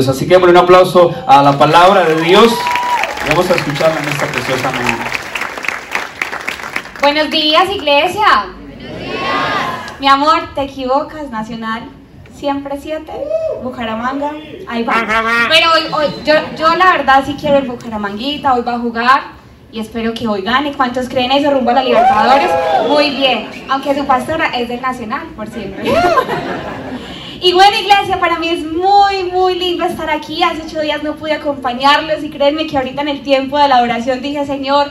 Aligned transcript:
Pues 0.00 0.10
así 0.10 0.28
que 0.28 0.38
por 0.38 0.48
un 0.48 0.56
aplauso 0.56 1.12
a 1.26 1.42
la 1.42 1.58
palabra 1.58 2.04
de 2.04 2.22
Dios. 2.22 2.56
Vamos 3.28 3.50
a 3.50 3.54
escucharla 3.56 4.00
en 4.00 4.08
esta 4.08 4.26
preciosa 4.26 4.70
mañana. 4.70 5.04
Buenos 7.02 7.30
días, 7.30 7.64
iglesia. 7.68 8.46
Buenos 8.62 8.78
días. 8.78 9.98
Mi 9.98 10.06
amor, 10.06 10.54
te 10.54 10.62
equivocas, 10.62 11.28
Nacional. 11.30 11.88
Siempre 12.32 12.78
siete, 12.80 13.10
Bucaramanga, 13.64 14.30
ahí 14.68 14.84
va. 14.84 14.94
Pero 15.48 15.66
hoy, 15.72 15.92
hoy 15.92 16.14
yo, 16.24 16.34
yo 16.56 16.76
la 16.76 16.92
verdad 16.92 17.24
sí 17.26 17.34
quiero 17.36 17.56
el 17.56 17.66
Bucaramanguita, 17.66 18.54
hoy 18.54 18.62
va 18.62 18.74
a 18.74 18.78
jugar 18.78 19.20
y 19.72 19.80
espero 19.80 20.14
que 20.14 20.28
hoy 20.28 20.42
gane. 20.42 20.74
¿Cuántos 20.74 21.08
creen 21.08 21.32
eso 21.32 21.50
rumbo 21.50 21.70
a 21.70 21.74
la 21.74 21.82
Libertadores? 21.82 22.50
Muy 22.86 23.10
bien, 23.16 23.50
aunque 23.68 23.96
su 23.96 24.06
pastora 24.06 24.46
es 24.56 24.68
del 24.68 24.80
Nacional, 24.80 25.26
por 25.34 25.48
siempre. 25.48 25.92
Y 27.40 27.52
bueno, 27.52 27.76
iglesia, 27.76 28.18
para 28.18 28.38
mí 28.38 28.48
es 28.48 28.64
muy, 28.64 29.24
muy 29.30 29.54
lindo 29.54 29.84
estar 29.84 30.10
aquí. 30.10 30.42
Hace 30.42 30.62
ocho 30.66 30.80
días 30.80 31.02
no 31.04 31.14
pude 31.14 31.34
acompañarlos 31.34 32.24
y 32.24 32.30
créanme 32.30 32.66
que 32.66 32.76
ahorita 32.76 33.02
en 33.02 33.08
el 33.08 33.22
tiempo 33.22 33.58
de 33.58 33.68
la 33.68 33.80
oración 33.80 34.20
dije, 34.20 34.44
Señor, 34.44 34.90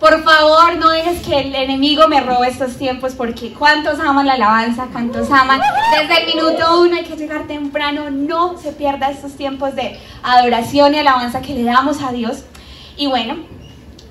por 0.00 0.24
favor, 0.24 0.76
no 0.76 0.90
dejes 0.90 1.20
que 1.20 1.38
el 1.38 1.54
enemigo 1.54 2.08
me 2.08 2.20
robe 2.20 2.48
estos 2.48 2.76
tiempos 2.76 3.14
porque 3.14 3.52
cuántos 3.52 4.00
aman 4.00 4.26
la 4.26 4.34
alabanza, 4.34 4.88
cuántos 4.90 5.30
aman. 5.30 5.60
Desde 5.98 6.22
el 6.22 6.26
minuto 6.34 6.80
uno 6.80 6.96
hay 6.96 7.04
que 7.04 7.16
llegar 7.16 7.46
temprano, 7.46 8.10
no 8.10 8.56
se 8.56 8.72
pierda 8.72 9.10
estos 9.10 9.36
tiempos 9.36 9.74
de 9.74 10.00
adoración 10.22 10.94
y 10.94 10.98
alabanza 10.98 11.42
que 11.42 11.54
le 11.54 11.64
damos 11.64 12.02
a 12.02 12.10
Dios. 12.10 12.44
Y 12.96 13.06
bueno, 13.06 13.36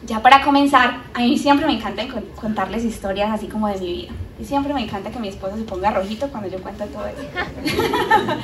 ya 0.06 0.22
para 0.22 0.44
comenzar, 0.44 0.98
a 1.14 1.20
mí 1.20 1.38
siempre 1.38 1.66
me 1.66 1.74
encanta 1.74 2.04
contarles 2.36 2.84
historias 2.84 3.30
así 3.32 3.48
como 3.48 3.68
de 3.68 3.80
mi 3.80 3.94
vida. 3.94 4.12
Y 4.40 4.46
siempre 4.46 4.74
me 4.74 4.82
encanta 4.82 5.12
que 5.12 5.20
mi 5.20 5.28
esposo 5.28 5.56
se 5.56 5.64
ponga 5.64 5.92
rojito 5.92 6.28
cuando 6.30 6.50
yo 6.50 6.62
cuento 6.62 6.86
todo 6.86 7.06
eso. 7.06 7.22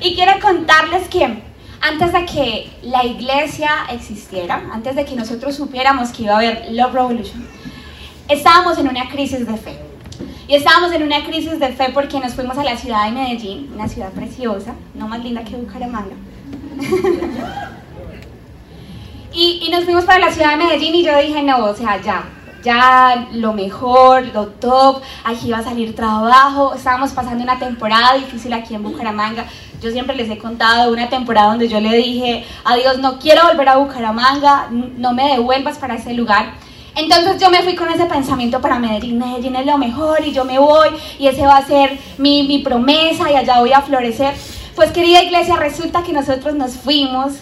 y 0.00 0.14
quiero 0.14 0.32
contarles 0.40 1.08
que 1.08 1.42
antes 1.80 2.12
de 2.12 2.26
que 2.26 2.70
la 2.82 3.04
iglesia 3.04 3.70
existiera, 3.90 4.62
antes 4.72 4.94
de 4.94 5.04
que 5.04 5.16
nosotros 5.16 5.56
supiéramos 5.56 6.10
que 6.10 6.24
iba 6.24 6.34
a 6.34 6.36
haber 6.36 6.66
Love 6.70 6.92
Revolution, 6.92 7.46
estábamos 8.28 8.78
en 8.78 8.88
una 8.88 9.08
crisis 9.08 9.46
de 9.46 9.56
fe. 9.56 9.78
Y 10.46 10.54
estábamos 10.54 10.92
en 10.92 11.02
una 11.02 11.24
crisis 11.24 11.58
de 11.58 11.68
fe 11.68 11.90
porque 11.94 12.20
nos 12.20 12.34
fuimos 12.34 12.58
a 12.58 12.64
la 12.64 12.76
ciudad 12.76 13.06
de 13.06 13.12
Medellín, 13.12 13.70
una 13.74 13.88
ciudad 13.88 14.10
preciosa, 14.10 14.74
no 14.94 15.08
más 15.08 15.24
linda 15.24 15.42
que 15.44 15.56
Bucaramanga. 15.56 16.14
y, 19.62 19.70
nos 19.70 19.84
fuimos 19.84 20.04
para 20.04 20.18
la 20.18 20.32
ciudad 20.32 20.50
de 20.50 20.56
Medellín 20.56 20.94
y 20.94 21.04
yo 21.04 21.16
dije, 21.18 21.42
no, 21.42 21.64
o 21.64 21.74
sea, 21.74 22.00
ya, 22.00 22.24
ya 22.62 23.28
lo 23.32 23.52
mejor, 23.52 24.26
lo 24.34 24.46
top, 24.46 25.02
aquí 25.24 25.50
va 25.50 25.58
a 25.58 25.62
salir 25.62 25.94
trabajo. 25.94 26.74
Estábamos 26.74 27.12
pasando 27.12 27.42
una 27.42 27.58
temporada 27.58 28.14
difícil 28.14 28.52
aquí 28.52 28.74
en 28.74 28.82
Bucaramanga. 28.82 29.46
Yo 29.80 29.90
siempre 29.90 30.14
les 30.16 30.30
he 30.30 30.38
contado 30.38 30.92
una 30.92 31.08
temporada 31.08 31.48
donde 31.48 31.68
yo 31.68 31.80
le 31.80 31.96
dije 31.96 32.44
a 32.64 32.76
Dios, 32.76 32.98
no 32.98 33.18
quiero 33.18 33.46
volver 33.48 33.68
a 33.68 33.76
Bucaramanga, 33.76 34.68
no 34.70 35.12
me 35.12 35.32
devuelvas 35.32 35.78
para 35.78 35.94
ese 35.94 36.14
lugar. 36.14 36.54
Entonces 36.94 37.40
yo 37.40 37.50
me 37.50 37.62
fui 37.62 37.74
con 37.74 37.88
ese 37.88 38.04
pensamiento 38.04 38.60
para 38.60 38.78
Medellín, 38.78 39.18
Medellín 39.18 39.56
es 39.56 39.64
lo 39.64 39.78
mejor 39.78 40.18
y 40.24 40.32
yo 40.32 40.44
me 40.44 40.58
voy 40.58 40.88
y 41.18 41.26
ese 41.26 41.46
va 41.46 41.56
a 41.56 41.66
ser 41.66 41.98
mi, 42.18 42.42
mi 42.46 42.58
promesa 42.58 43.30
y 43.30 43.34
allá 43.34 43.60
voy 43.60 43.72
a 43.72 43.80
florecer. 43.80 44.34
Pues 44.74 44.90
querida 44.90 45.22
iglesia, 45.22 45.56
resulta 45.56 46.02
que 46.02 46.12
nosotros 46.12 46.54
nos 46.54 46.72
fuimos 46.76 47.32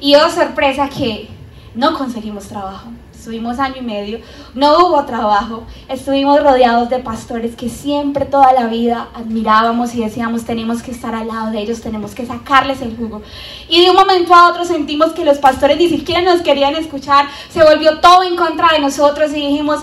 y 0.00 0.14
oh 0.14 0.30
sorpresa 0.30 0.88
que 0.88 1.37
no 1.78 1.96
conseguimos 1.96 2.48
trabajo 2.48 2.88
estuvimos 3.18 3.58
año 3.58 3.76
y 3.78 3.82
medio, 3.82 4.20
no 4.54 4.86
hubo 4.86 5.04
trabajo, 5.04 5.64
estuvimos 5.88 6.42
rodeados 6.42 6.88
de 6.88 7.00
pastores 7.00 7.56
que 7.56 7.68
siempre 7.68 8.24
toda 8.24 8.52
la 8.52 8.68
vida 8.68 9.08
admirábamos 9.12 9.94
y 9.94 10.00
decíamos 10.00 10.44
tenemos 10.44 10.82
que 10.82 10.92
estar 10.92 11.14
al 11.14 11.26
lado 11.26 11.50
de 11.50 11.60
ellos, 11.60 11.80
tenemos 11.80 12.14
que 12.14 12.24
sacarles 12.24 12.80
el 12.80 12.96
jugo. 12.96 13.20
Y 13.68 13.84
de 13.84 13.90
un 13.90 13.96
momento 13.96 14.34
a 14.34 14.48
otro 14.48 14.64
sentimos 14.64 15.12
que 15.12 15.24
los 15.24 15.38
pastores 15.38 15.76
ni 15.76 15.88
siquiera 15.88 16.22
nos 16.22 16.42
querían 16.42 16.76
escuchar, 16.76 17.26
se 17.50 17.62
volvió 17.62 17.98
todo 17.98 18.22
en 18.22 18.36
contra 18.36 18.68
de 18.72 18.78
nosotros 18.78 19.32
y 19.32 19.46
dijimos, 19.46 19.80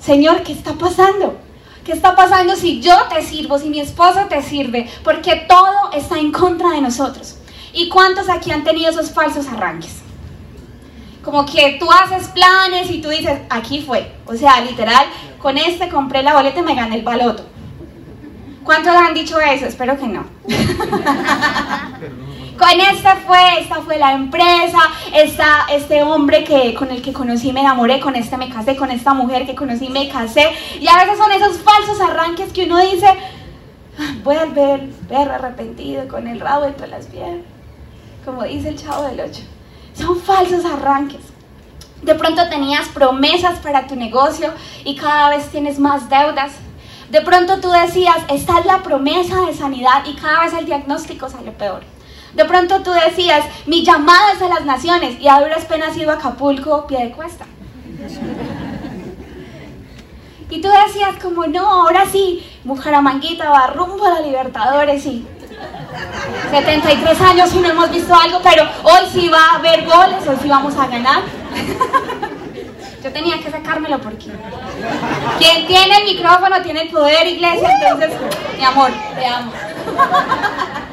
Señor, 0.00 0.42
¿qué 0.42 0.52
está 0.52 0.72
pasando? 0.72 1.36
¿Qué 1.84 1.92
está 1.92 2.16
pasando 2.16 2.56
si 2.56 2.80
yo 2.80 2.94
te 3.08 3.22
sirvo, 3.22 3.58
si 3.58 3.68
mi 3.68 3.80
esposo 3.80 4.26
te 4.28 4.42
sirve? 4.42 4.88
Porque 5.04 5.46
todo 5.46 5.92
está 5.92 6.18
en 6.18 6.32
contra 6.32 6.70
de 6.70 6.80
nosotros. 6.80 7.36
¿Y 7.72 7.88
cuántos 7.88 8.28
aquí 8.28 8.50
han 8.50 8.64
tenido 8.64 8.90
esos 8.90 9.12
falsos 9.12 9.46
arranques? 9.46 10.09
Como 11.22 11.44
que 11.44 11.76
tú 11.78 11.88
haces 11.90 12.28
planes 12.28 12.90
y 12.90 13.00
tú 13.00 13.10
dices, 13.10 13.40
aquí 13.50 13.82
fue. 13.82 14.12
O 14.26 14.34
sea, 14.34 14.60
literal, 14.60 15.06
con 15.38 15.58
este 15.58 15.88
compré 15.88 16.22
la 16.22 16.34
boleta 16.34 16.60
y 16.60 16.62
me 16.62 16.74
gané 16.74 16.96
el 16.96 17.02
baloto. 17.02 17.44
¿Cuántos 18.64 18.94
han 18.94 19.14
dicho 19.14 19.38
eso? 19.40 19.66
Espero 19.66 19.98
que 19.98 20.06
no. 20.06 20.24
con 22.58 22.80
este 22.80 23.08
fue, 23.26 23.60
esta 23.60 23.76
fue 23.76 23.98
la 23.98 24.12
empresa, 24.12 24.78
esta, 25.14 25.66
este 25.72 26.02
hombre 26.02 26.44
que, 26.44 26.74
con 26.74 26.90
el 26.90 27.00
que 27.02 27.12
conocí 27.12 27.52
me 27.52 27.60
enamoré, 27.60 28.00
con 28.00 28.16
este 28.16 28.36
me 28.36 28.50
casé, 28.50 28.76
con 28.76 28.90
esta 28.90 29.14
mujer 29.14 29.46
que 29.46 29.54
conocí 29.54 29.88
me 29.88 30.08
casé. 30.08 30.50
Y 30.78 30.88
a 30.88 30.96
veces 30.98 31.18
son 31.18 31.32
esos 31.32 31.58
falsos 31.58 32.00
arranques 32.00 32.52
que 32.52 32.64
uno 32.64 32.78
dice, 32.78 33.06
ah, 33.98 34.14
voy 34.22 34.36
al 34.36 34.52
ver, 34.52 34.90
perro 35.08 35.34
arrepentido 35.34 36.06
con 36.08 36.28
el 36.28 36.40
rabo 36.40 36.66
entre 36.66 36.88
las 36.88 37.06
piernas. 37.06 37.44
Como 38.24 38.42
dice 38.44 38.68
el 38.68 38.76
chavo 38.76 39.04
del 39.04 39.20
8. 39.20 39.40
Son 39.94 40.20
falsos 40.20 40.64
arranques. 40.64 41.20
De 42.02 42.14
pronto 42.14 42.48
tenías 42.48 42.88
promesas 42.88 43.58
para 43.58 43.86
tu 43.86 43.94
negocio 43.94 44.52
y 44.84 44.96
cada 44.96 45.28
vez 45.28 45.50
tienes 45.50 45.78
más 45.78 46.08
deudas. 46.08 46.52
De 47.10 47.20
pronto 47.20 47.60
tú 47.60 47.70
decías, 47.70 48.18
esta 48.28 48.60
es 48.60 48.66
la 48.66 48.82
promesa 48.82 49.40
de 49.42 49.54
sanidad 49.54 50.04
y 50.06 50.14
cada 50.14 50.44
vez 50.44 50.54
el 50.54 50.64
diagnóstico 50.64 51.28
sale 51.28 51.50
peor. 51.50 51.82
De 52.34 52.44
pronto 52.44 52.82
tú 52.82 52.92
decías, 52.92 53.44
mi 53.66 53.84
llamada 53.84 54.32
es 54.32 54.40
a 54.40 54.48
las 54.48 54.64
naciones 54.64 55.20
y 55.20 55.28
a 55.28 55.40
duras 55.40 55.64
penas 55.64 55.96
ido 55.96 56.10
a 56.10 56.14
Acapulco 56.14 56.86
pie 56.86 57.06
de 57.06 57.10
cuesta. 57.12 57.44
Y 60.48 60.60
tú 60.60 60.68
decías 60.68 61.22
como, 61.22 61.46
no, 61.46 61.66
ahora 61.66 62.06
sí, 62.10 62.44
Manguita 62.64 63.50
va 63.50 63.68
rumbo 63.68 64.04
a 64.06 64.14
la 64.14 64.20
Libertadores 64.20 65.04
y 65.06 65.26
73 66.50 67.20
años 67.20 67.54
y 67.54 67.58
no 67.58 67.68
hemos 67.68 67.90
visto 67.90 68.14
algo, 68.14 68.40
pero 68.42 68.64
hoy 68.82 69.08
sí 69.12 69.28
va 69.28 69.52
a 69.52 69.56
haber 69.56 69.84
goles, 69.84 70.26
hoy 70.26 70.36
sí 70.42 70.48
vamos 70.48 70.74
a 70.76 70.86
ganar. 70.86 71.22
Yo 73.02 73.12
tenía 73.12 73.38
que 73.38 73.50
sacármelo 73.50 73.98
porque 74.00 74.26
quien 75.38 75.66
tiene 75.66 75.96
el 75.98 76.04
micrófono 76.04 76.60
tiene 76.62 76.82
el 76.82 76.90
poder, 76.90 77.26
iglesia, 77.26 77.70
entonces, 77.82 78.10
mi 78.58 78.64
amor, 78.64 78.90
te 79.14 79.26
amo. 79.26 79.52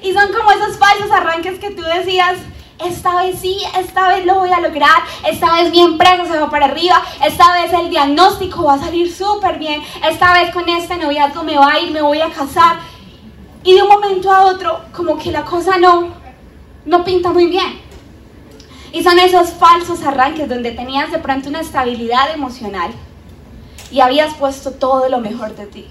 Y 0.00 0.12
son 0.12 0.32
como 0.32 0.50
esos 0.52 0.78
falsos 0.78 1.10
arranques 1.10 1.58
que 1.58 1.72
tú 1.72 1.82
decías, 1.82 2.38
esta 2.84 3.16
vez 3.16 3.40
sí, 3.40 3.60
esta 3.76 4.08
vez 4.08 4.24
lo 4.24 4.36
voy 4.36 4.50
a 4.52 4.60
lograr, 4.60 5.02
esta 5.26 5.54
vez 5.54 5.70
mi 5.70 5.80
empresa 5.80 6.24
se 6.24 6.38
va 6.38 6.48
para 6.48 6.66
arriba, 6.66 7.02
esta 7.24 7.52
vez 7.54 7.72
el 7.72 7.90
diagnóstico 7.90 8.64
va 8.64 8.74
a 8.74 8.78
salir 8.78 9.12
súper 9.12 9.58
bien, 9.58 9.82
esta 10.08 10.32
vez 10.34 10.52
con 10.52 10.68
este 10.68 10.96
noviazgo 10.96 11.42
me 11.42 11.58
va 11.58 11.72
a 11.72 11.80
ir, 11.80 11.90
me 11.90 12.02
voy 12.02 12.20
a 12.20 12.30
casar. 12.30 12.76
Y 13.64 13.74
de 13.74 13.82
un 13.82 13.88
momento 13.88 14.32
a 14.32 14.46
otro, 14.46 14.80
como 14.92 15.18
que 15.18 15.32
la 15.32 15.44
cosa 15.44 15.78
no, 15.78 16.08
no 16.84 17.04
pinta 17.04 17.30
muy 17.30 17.46
bien. 17.46 17.80
Y 18.92 19.02
son 19.02 19.18
esos 19.18 19.50
falsos 19.50 20.02
arranques 20.02 20.48
donde 20.48 20.70
tenías 20.72 21.12
de 21.12 21.18
pronto 21.18 21.48
una 21.48 21.60
estabilidad 21.60 22.32
emocional 22.32 22.92
y 23.90 24.00
habías 24.00 24.34
puesto 24.34 24.72
todo 24.72 25.08
lo 25.08 25.20
mejor 25.20 25.54
de 25.54 25.66
ti. 25.66 25.86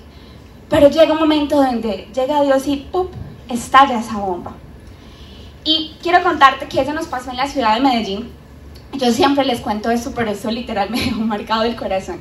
Pero 0.70 0.90
llega 0.90 1.14
un 1.14 1.20
momento 1.20 1.58
donde 1.58 2.08
llega 2.14 2.44
Dios 2.44 2.68
y 2.68 2.88
¡up! 2.92 3.10
estalla 3.50 4.00
esa 4.00 4.18
bomba. 4.18 4.54
Y 5.64 5.96
quiero 6.02 6.24
contarte 6.24 6.68
que 6.68 6.82
eso 6.82 6.94
nos 6.94 7.08
pasó 7.08 7.32
en 7.32 7.38
la 7.38 7.48
ciudad 7.48 7.76
de 7.76 7.82
Medellín. 7.82 8.30
Yo 8.94 9.12
siempre 9.12 9.46
les 9.46 9.60
cuento 9.60 9.92
esto, 9.92 10.12
pero 10.16 10.32
eso 10.32 10.50
literal 10.50 10.90
me 10.92 11.00
dejó 11.02 11.22
marcado 11.22 11.64
el 11.64 11.76
corazón. 11.76 12.20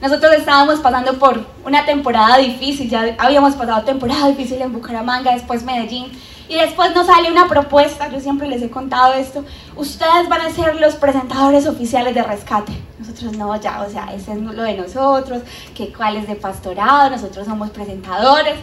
Nosotros 0.00 0.32
estábamos 0.34 0.78
pasando 0.78 1.18
por 1.18 1.44
una 1.64 1.84
temporada 1.84 2.38
difícil, 2.38 2.88
ya 2.88 3.16
habíamos 3.18 3.54
pasado 3.54 3.82
temporada 3.82 4.28
difícil 4.28 4.62
en 4.62 4.72
Bucaramanga, 4.72 5.32
después 5.32 5.64
Medellín, 5.64 6.12
y 6.48 6.54
después 6.54 6.94
nos 6.94 7.06
sale 7.06 7.30
una 7.30 7.48
propuesta, 7.48 8.08
yo 8.08 8.20
siempre 8.20 8.48
les 8.48 8.62
he 8.62 8.70
contado 8.70 9.14
esto, 9.14 9.44
ustedes 9.76 10.28
van 10.28 10.40
a 10.40 10.50
ser 10.50 10.80
los 10.80 10.94
presentadores 10.94 11.66
oficiales 11.66 12.14
de 12.14 12.22
rescate. 12.22 12.72
Nosotros 12.98 13.36
no, 13.36 13.60
ya, 13.60 13.82
o 13.82 13.90
sea, 13.90 14.14
ese 14.14 14.32
es 14.32 14.38
lo 14.38 14.62
de 14.62 14.74
nosotros, 14.74 15.42
que 15.74 15.92
cuál 15.92 16.16
es 16.16 16.26
de 16.26 16.36
pastorado, 16.36 17.10
nosotros 17.10 17.46
somos 17.46 17.70
presentadores. 17.70 18.54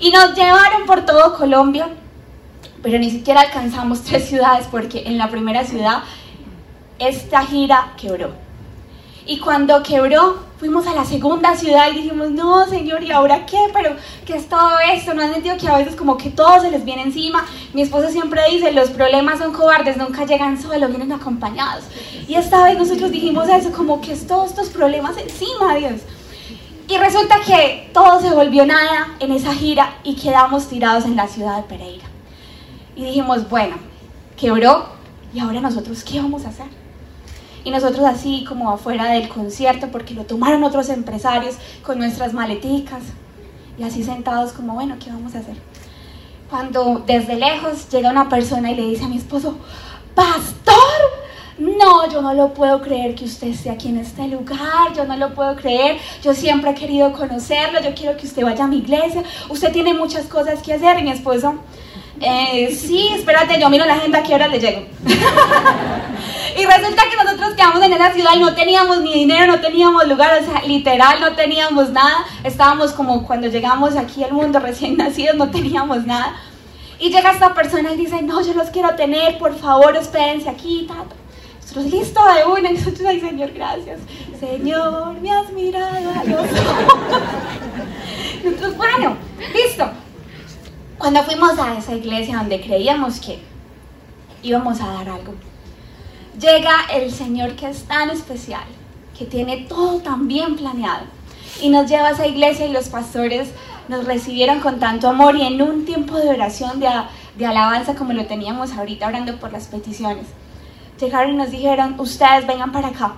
Y 0.00 0.10
nos 0.10 0.34
llevaron 0.34 0.84
por 0.84 1.06
todo 1.06 1.36
Colombia, 1.38 1.88
pero 2.82 2.98
ni 2.98 3.10
siquiera 3.10 3.42
alcanzamos 3.42 4.02
tres 4.04 4.28
ciudades 4.28 4.66
porque 4.70 5.04
en 5.06 5.16
la 5.16 5.30
primera 5.30 5.64
ciudad 5.64 6.02
esta 6.98 7.46
gira 7.46 7.92
quebró. 7.96 8.32
Y 9.24 9.38
cuando 9.38 9.82
quebró, 9.82 10.51
fuimos 10.62 10.86
a 10.86 10.94
la 10.94 11.04
segunda 11.04 11.56
ciudad 11.56 11.90
y 11.90 12.02
dijimos, 12.02 12.30
no, 12.30 12.64
señor, 12.68 13.02
¿y 13.02 13.10
ahora 13.10 13.44
qué? 13.46 13.58
Pero, 13.72 13.96
¿qué 14.24 14.36
es 14.36 14.48
todo 14.48 14.78
esto? 14.94 15.12
¿No 15.12 15.22
han 15.22 15.32
sentido 15.32 15.56
que 15.56 15.66
a 15.66 15.76
veces 15.76 15.96
como 15.96 16.16
que 16.16 16.30
todo 16.30 16.60
se 16.60 16.70
les 16.70 16.84
viene 16.84 17.02
encima? 17.02 17.44
Mi 17.74 17.82
esposo 17.82 18.10
siempre 18.10 18.40
dice, 18.48 18.70
los 18.70 18.90
problemas 18.90 19.40
son 19.40 19.52
cobardes, 19.52 19.96
nunca 19.96 20.24
llegan 20.24 20.62
solos, 20.62 20.88
vienen 20.90 21.10
acompañados. 21.10 21.82
Y 22.28 22.36
esta 22.36 22.62
vez 22.62 22.78
nosotros 22.78 23.10
dijimos 23.10 23.48
eso, 23.48 23.72
como 23.72 24.00
que 24.00 24.12
es 24.12 24.24
todos 24.24 24.50
estos 24.50 24.68
problemas 24.68 25.16
encima, 25.16 25.74
Dios. 25.74 26.02
Y 26.86 26.96
resulta 26.96 27.40
que 27.44 27.90
todo 27.92 28.20
se 28.20 28.30
volvió 28.32 28.64
nada 28.64 29.16
en 29.18 29.32
esa 29.32 29.52
gira 29.52 29.96
y 30.04 30.14
quedamos 30.14 30.68
tirados 30.68 31.06
en 31.06 31.16
la 31.16 31.26
ciudad 31.26 31.56
de 31.56 31.64
Pereira. 31.64 32.04
Y 32.94 33.04
dijimos, 33.04 33.50
bueno, 33.50 33.74
quebró 34.36 34.90
y 35.34 35.40
ahora 35.40 35.60
nosotros, 35.60 36.04
¿qué 36.04 36.20
vamos 36.20 36.44
a 36.44 36.50
hacer? 36.50 36.81
Y 37.64 37.70
nosotros 37.70 38.04
así 38.04 38.44
como 38.48 38.70
afuera 38.70 39.12
del 39.12 39.28
concierto, 39.28 39.88
porque 39.90 40.14
lo 40.14 40.24
tomaron 40.24 40.64
otros 40.64 40.88
empresarios 40.88 41.56
con 41.82 41.98
nuestras 41.98 42.32
maleticas. 42.32 43.02
Y 43.78 43.84
así 43.84 44.02
sentados 44.04 44.52
como, 44.52 44.74
bueno, 44.74 44.96
¿qué 45.02 45.10
vamos 45.10 45.34
a 45.34 45.38
hacer? 45.38 45.56
Cuando 46.50 47.02
desde 47.06 47.36
lejos 47.36 47.88
llega 47.88 48.10
una 48.10 48.28
persona 48.28 48.70
y 48.70 48.74
le 48.74 48.82
dice 48.82 49.04
a 49.04 49.08
mi 49.08 49.16
esposo, 49.16 49.56
pastor, 50.14 50.82
no, 51.58 52.10
yo 52.10 52.20
no 52.22 52.34
lo 52.34 52.52
puedo 52.52 52.80
creer 52.82 53.14
que 53.14 53.24
usted 53.24 53.48
esté 53.48 53.70
aquí 53.70 53.88
en 53.88 53.98
este 53.98 54.26
lugar, 54.28 54.92
yo 54.94 55.04
no 55.04 55.16
lo 55.16 55.34
puedo 55.34 55.54
creer, 55.56 55.98
yo 56.22 56.34
siempre 56.34 56.70
he 56.70 56.74
querido 56.74 57.12
conocerlo, 57.12 57.80
yo 57.80 57.94
quiero 57.94 58.16
que 58.16 58.26
usted 58.26 58.42
vaya 58.42 58.64
a 58.64 58.68
mi 58.68 58.78
iglesia, 58.78 59.22
usted 59.48 59.72
tiene 59.72 59.94
muchas 59.94 60.26
cosas 60.26 60.62
que 60.62 60.72
hacer 60.74 61.02
mi 61.02 61.10
esposo, 61.10 61.54
eh, 62.20 62.74
sí, 62.74 63.08
espérate, 63.14 63.60
yo 63.60 63.68
miro 63.68 63.84
la 63.84 63.94
agenda, 63.94 64.20
¿a 64.20 64.22
qué 64.22 64.34
hora 64.34 64.48
le 64.48 64.60
llego? 64.60 64.82
y 66.56 66.64
resulta 66.64 67.02
que 67.10 67.16
nosotros 67.22 67.54
quedamos 67.54 67.82
en 67.82 67.92
esa 67.92 68.12
ciudad 68.12 68.30
y 68.34 68.40
no 68.40 68.54
teníamos 68.54 69.00
ni 69.00 69.12
dinero, 69.12 69.46
no 69.46 69.60
teníamos 69.60 70.06
lugar, 70.06 70.40
o 70.40 70.44
sea, 70.44 70.62
literal 70.62 71.20
no 71.20 71.34
teníamos 71.34 71.90
nada, 71.90 72.24
estábamos 72.44 72.92
como 72.92 73.26
cuando 73.26 73.48
llegamos 73.48 73.96
aquí 73.96 74.24
al 74.24 74.32
mundo 74.32 74.58
recién 74.60 74.96
nacidos, 74.98 75.36
no 75.36 75.50
teníamos 75.50 76.06
nada. 76.06 76.36
Y 76.98 77.10
llega 77.10 77.32
esta 77.32 77.52
persona 77.52 77.92
y 77.92 77.96
dice, 77.96 78.22
no, 78.22 78.40
yo 78.42 78.54
los 78.54 78.70
quiero 78.70 78.94
tener, 78.94 79.38
por 79.38 79.58
favor, 79.58 79.96
espérense 79.96 80.48
aquí, 80.48 80.86
tato 80.86 81.22
nosotros, 81.72 81.92
listo 81.92 82.20
de 82.34 82.44
una, 82.44 82.70
nosotros, 82.78 83.02
ay 83.06 83.20
Señor, 83.20 83.52
gracias. 83.52 84.00
Señor, 84.38 85.20
me 85.20 85.30
has 85.30 85.50
mirado 85.52 86.10
a 86.10 86.24
los 86.24 86.40
ojos. 86.40 87.22
Bueno, 88.76 89.16
listo. 89.54 89.90
Cuando 90.98 91.22
fuimos 91.22 91.58
a 91.58 91.78
esa 91.78 91.94
iglesia 91.94 92.36
donde 92.36 92.60
creíamos 92.60 93.20
que 93.20 93.40
íbamos 94.42 94.80
a 94.80 94.86
dar 94.86 95.08
algo, 95.08 95.34
llega 96.38 96.86
el 96.92 97.12
Señor 97.12 97.56
que 97.56 97.68
es 97.68 97.84
tan 97.84 98.10
especial, 98.10 98.64
que 99.16 99.24
tiene 99.24 99.66
todo 99.68 100.00
tan 100.00 100.28
bien 100.28 100.56
planeado, 100.56 101.04
y 101.60 101.68
nos 101.68 101.88
lleva 101.88 102.08
a 102.08 102.12
esa 102.12 102.26
iglesia 102.26 102.66
y 102.66 102.72
los 102.72 102.88
pastores 102.88 103.50
nos 103.88 104.04
recibieron 104.04 104.60
con 104.60 104.78
tanto 104.78 105.08
amor 105.08 105.36
y 105.36 105.42
en 105.42 105.60
un 105.60 105.84
tiempo 105.84 106.16
de 106.16 106.30
oración, 106.30 106.80
de, 106.80 106.88
de 107.36 107.46
alabanza 107.46 107.94
como 107.94 108.12
lo 108.12 108.26
teníamos 108.26 108.72
ahorita 108.72 109.08
orando 109.08 109.36
por 109.38 109.52
las 109.52 109.66
peticiones 109.66 110.26
llegaron 111.02 111.34
y 111.34 111.36
nos 111.36 111.50
dijeron, 111.50 111.96
ustedes 111.98 112.46
vengan 112.46 112.72
para 112.72 112.88
acá. 112.88 113.14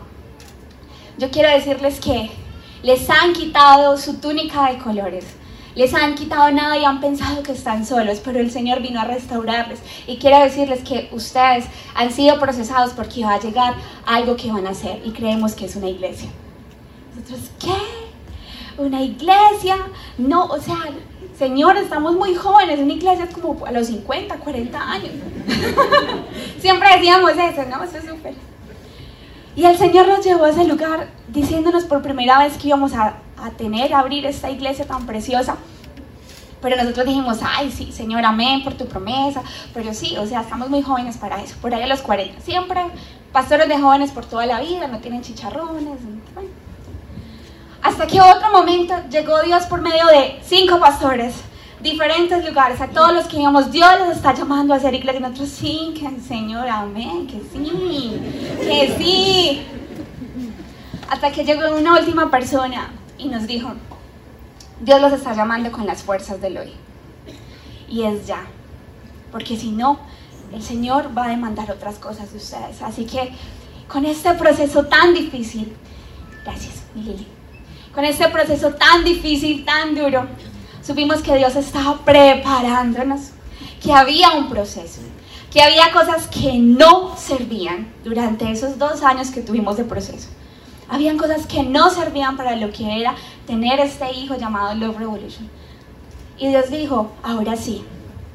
Yo 1.19 1.31
quiero 1.31 1.50
decirles 1.50 2.00
que 2.00 2.31
les 2.82 3.08
han 3.08 3.32
quitado 3.32 3.96
su 3.96 4.19
túnica 4.19 4.70
de 4.70 4.78
colores, 4.78 5.25
les 5.75 5.93
han 5.94 6.15
quitado 6.15 6.50
nada 6.53 6.79
y 6.79 6.85
han 6.85 7.00
pensado 7.00 7.43
que 7.43 7.53
están 7.53 7.85
solos, 7.85 8.21
pero 8.25 8.38
el 8.38 8.50
Señor 8.50 8.81
vino 8.81 9.00
a 9.00 9.05
restaurarles. 9.05 9.81
Y 10.06 10.19
quiero 10.19 10.41
decirles 10.41 10.82
que 10.82 11.09
ustedes 11.12 11.67
han 11.94 12.12
sido 12.12 12.38
procesados 12.38 12.93
porque 12.93 13.25
va 13.25 13.35
a 13.35 13.41
llegar 13.41 13.75
algo 14.06 14.37
que 14.37 14.50
van 14.53 14.67
a 14.67 14.71
hacer 14.71 15.00
y 15.05 15.11
creemos 15.12 15.55
que 15.55 15.67
es 15.67 15.76
una 15.76 15.88
iglesia. 15.88 16.29
Nosotros, 17.15 17.50
¿qué? 17.59 18.82
¿Una 18.82 19.03
iglesia? 19.03 19.76
No, 20.19 20.47
o 20.47 20.61
sea, 20.61 20.76
Señor, 21.38 21.77
estamos 21.77 22.15
muy 22.15 22.35
jóvenes, 22.35 22.79
una 22.79 22.93
iglesia 22.93 23.25
es 23.25 23.35
como 23.35 23.65
a 23.67 23.73
los 23.73 23.88
50, 23.88 24.37
40 24.37 24.91
años. 24.91 25.11
Siempre 26.59 26.88
decíamos 26.94 27.32
eso, 27.32 27.65
¿no? 27.69 27.82
Eso 27.82 27.99
es 27.99 28.05
súper. 28.05 28.35
Y 29.56 29.65
el 29.65 29.77
Señor 29.79 30.09
nos 30.09 30.25
llevó 30.25 30.45
a 30.45 30.51
ese 30.51 30.65
lugar 30.65 31.09
diciéndonos 31.29 31.85
por 31.85 32.03
primera 32.03 32.39
vez 32.39 32.59
que 32.59 32.69
íbamos 32.69 32.93
a, 32.95 33.19
a 33.37 33.51
tener, 33.51 33.95
a 33.95 34.01
abrir 34.01 34.27
esta 34.27 34.51
iglesia 34.51 34.87
tan 34.87 35.06
preciosa. 35.06 35.56
Pero 36.61 36.77
nosotros 36.77 37.06
dijimos, 37.06 37.39
ay, 37.43 37.71
sí, 37.71 37.93
Señor, 37.93 38.25
amén 38.25 38.65
por 38.65 38.75
tu 38.75 38.87
promesa. 38.87 39.43
Pero 39.73 39.93
sí, 39.93 40.17
o 40.17 40.27
sea, 40.27 40.41
estamos 40.41 40.71
muy 40.71 40.83
jóvenes 40.83 41.19
para 41.19 41.43
eso, 41.43 41.55
por 41.61 41.75
ahí 41.75 41.83
a 41.83 41.87
los 41.87 42.01
40. 42.01 42.41
Siempre 42.41 42.81
pastores 43.35 43.69
de 43.69 43.79
jóvenes 43.79 44.12
por 44.12 44.25
toda 44.25 44.47
la 44.47 44.61
vida, 44.61 44.87
no 44.87 44.99
tienen 45.01 45.21
chicharrones. 45.21 45.99
Hasta 47.83 48.06
que 48.06 48.21
otro 48.21 48.51
momento 48.51 48.95
llegó 49.11 49.43
Dios 49.43 49.65
por 49.65 49.83
medio 49.83 50.06
de 50.06 50.41
cinco 50.43 50.81
pastores, 50.81 51.35
diferentes 51.84 52.44
lugares, 52.44 52.81
a 52.81 52.88
todos 52.88 53.12
los 53.12 53.26
que 53.26 53.38
íbamos, 53.38 53.70
Dios 53.70 53.88
los 54.00 54.16
está 54.16 54.34
llamando 54.34 54.75
a 54.75 54.78
hacer 54.78 54.92
iglesia. 54.94 55.20
Y 55.20 55.22
nosotros, 55.22 55.48
sí, 55.48 55.94
que 55.96 56.06
el 56.06 56.20
Señor, 56.20 56.69
amén, 56.69 57.28
que 57.28 57.40
sí, 57.52 58.20
que 58.60 58.94
sí. 58.98 59.62
Hasta 61.08 61.31
que 61.31 61.44
llegó 61.44 61.76
una 61.76 61.96
última 62.00 62.31
persona 62.31 62.90
y 63.19 63.28
nos 63.28 63.46
dijo, 63.46 63.72
Dios 64.81 65.00
los 65.00 65.12
está 65.12 65.34
llamando 65.34 65.70
con 65.70 65.86
las 65.86 66.02
fuerzas 66.02 66.40
del 66.40 66.58
hoy. 66.58 66.72
Y 67.88 68.02
es 68.02 68.26
ya. 68.26 68.44
Porque 69.31 69.56
si 69.56 69.70
no, 69.70 70.00
el 70.52 70.62
Señor 70.62 71.16
va 71.16 71.26
a 71.26 71.28
demandar 71.28 71.70
otras 71.70 72.00
cosas 72.00 72.32
de 72.32 72.38
ustedes. 72.38 72.82
Así 72.82 73.04
que 73.04 73.31
con 73.86 74.04
este 74.04 74.34
proceso 74.34 74.86
tan 74.86 75.14
difícil, 75.14 75.72
gracias, 76.44 76.82
mi 76.94 77.02
Lili 77.02 77.26
con 77.94 78.04
este 78.04 78.28
proceso 78.28 78.75
tan 78.75 79.04
difícil, 79.04 79.64
tan 79.64 79.94
duro, 79.94 80.26
supimos 80.84 81.22
que 81.22 81.36
Dios 81.36 81.56
estaba 81.56 81.98
preparándonos, 82.04 83.31
que 83.82 83.92
había 83.92 84.32
un 84.32 84.48
proceso, 84.48 85.00
que 85.50 85.62
había 85.62 85.92
cosas 85.92 86.26
que 86.26 86.54
no 86.54 87.16
servían 87.16 87.92
durante 88.04 88.50
esos 88.50 88.78
dos 88.78 89.02
años 89.02 89.31
que 89.31 89.40
tuvimos 89.40 89.76
de 89.76 89.84
proceso. 89.84 90.28
Habían 90.88 91.16
cosas 91.16 91.46
que 91.46 91.62
no 91.62 91.90
servían 91.90 92.36
para 92.36 92.56
lo 92.56 92.70
que 92.70 93.00
era 93.00 93.14
tener 93.46 93.81
este 93.81 94.12
hijo 94.12 94.36
llamado 94.36 94.75
Love 94.75 94.98
Revolution. 94.98 95.48
Y 96.38 96.48
Dios 96.48 96.70
dijo, 96.70 97.12
ahora 97.22 97.56
sí, 97.56 97.84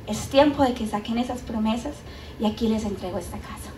es 0.08 0.30
tiempo 0.30 0.64
de 0.64 0.74
que 0.74 0.88
saquen 0.88 1.20
esas 1.20 1.42
promesas 1.42 1.94
y 2.40 2.46
aquí 2.46 2.68
les 2.68 2.86
entrego 2.86 3.20
esta 3.20 3.38
casa. 3.38 3.72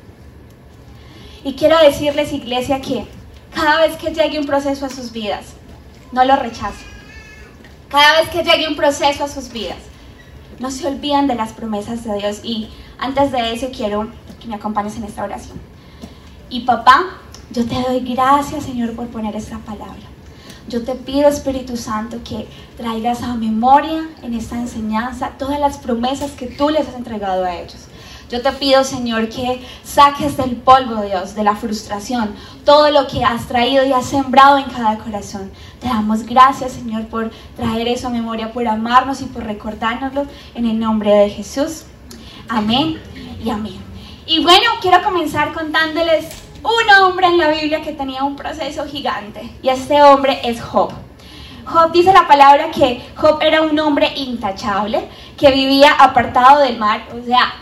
Y 1.44 1.53
quiero 1.53 1.77
decirles, 1.79 2.31
iglesia, 2.31 2.81
que 2.81 3.06
cada 3.53 3.85
vez 3.85 3.97
que 3.97 4.13
llegue 4.13 4.39
un 4.39 4.45
proceso 4.45 4.85
a 4.85 4.89
sus 4.89 5.12
vidas, 5.12 5.47
no 6.12 6.23
lo 6.23 6.35
rechacen. 6.35 6.91
Cada 7.92 8.22
vez 8.22 8.30
que 8.30 8.44
llegue 8.44 8.70
un 8.70 8.78
proceso 8.78 9.26
a 9.26 9.28
sus 9.28 9.52
vidas, 9.52 9.78
no 10.60 10.72
se 10.72 10.88
olviden 10.88 11.28
de 11.28 11.36
las 11.36 11.52
promesas 11.52 12.06
de 12.06 12.18
Dios. 12.18 12.40
Y 12.42 12.70
antes 12.98 13.34
de 13.34 13.54
eso 13.54 13.68
quiero 13.76 14.08
que 14.40 14.48
me 14.48 14.56
acompañes 14.56 14.96
en 14.96 15.04
esta 15.04 15.24
oración. 15.24 15.60
Y 16.50 16.62
papá, 16.62 17.04
yo 17.52 17.66
te 17.66 17.76
doy 17.76 18.00
gracias, 18.00 18.64
Señor, 18.64 18.96
por 18.96 19.08
poner 19.08 19.36
esta 19.36 19.58
palabra. 19.58 20.08
Yo 20.70 20.86
te 20.86 20.96
pido, 20.96 21.28
Espíritu 21.28 21.76
Santo, 21.76 22.22
que 22.24 22.48
traigas 22.78 23.24
a 23.24 23.36
memoria 23.36 24.08
en 24.22 24.36
esta 24.36 24.56
enseñanza 24.56 25.32
todas 25.38 25.60
las 25.60 25.78
promesas 25.78 26.32
que 26.32 26.48
tú 26.48 26.70
les 26.70 26.88
has 26.88 26.96
entregado 26.96 27.44
a 27.44 27.56
ellos. 27.56 27.88
Yo 28.31 28.42
te 28.42 28.54
pido, 28.54 28.86
Señor, 28.86 29.28
que 29.28 29.62
saques 29.83 30.38
del 30.38 30.56
polvo, 30.56 31.02
Dios, 31.02 31.35
de 31.35 31.44
la 31.44 31.54
frustración, 31.54 32.33
todo 32.64 32.90
lo 32.90 33.06
que 33.06 33.26
has 33.26 33.45
traído 33.45 33.83
y 33.83 33.92
has 33.92 34.06
sembrado 34.06 34.57
en 34.57 34.64
cada 34.64 34.97
corazón. 35.00 35.52
Te 35.81 35.88
damos 35.88 36.23
gracias, 36.26 36.71
Señor, 36.71 37.07
por 37.07 37.30
traer 37.57 37.90
eso 37.90 38.07
a 38.07 38.09
memoria, 38.09 38.54
por 38.54 38.66
amarnos 38.69 39.21
y 39.21 39.26
por 39.26 39.44
recordárnoslo 39.44 40.28
en 40.56 40.66
el 40.66 40.80
nombre 40.80 41.11
de 41.11 41.30
Jesús. 41.30 41.83
Amén 42.47 43.02
y 43.44 43.50
amén. 43.50 43.76
Y 44.26 44.42
bueno, 44.42 44.69
quiero 44.81 45.04
comenzar 45.04 45.52
contándoles 45.52 46.28
un 46.64 47.04
hombre 47.04 47.28
en 47.28 47.38
la 47.38 47.50
Biblia 47.50 47.81
que 47.81 47.92
tenía 47.92 48.23
un 48.23 48.38
proceso 48.38 48.85
gigante. 48.85 49.57
Y 49.61 49.68
este 49.68 50.02
hombre 50.04 50.40
es 50.45 50.61
Job. 50.61 50.94
Job 51.66 51.92
dice 51.92 52.14
la 52.14 52.30
palabra 52.30 52.71
que 52.71 53.06
Job 53.18 53.40
era 53.42 53.61
un 53.61 53.78
hombre 53.78 54.14
intachable, 54.16 55.09
que 55.38 55.52
vivía 55.52 55.92
apartado 55.94 56.61
del 56.61 56.78
mar, 56.78 57.04
o 57.14 57.26
sea, 57.26 57.54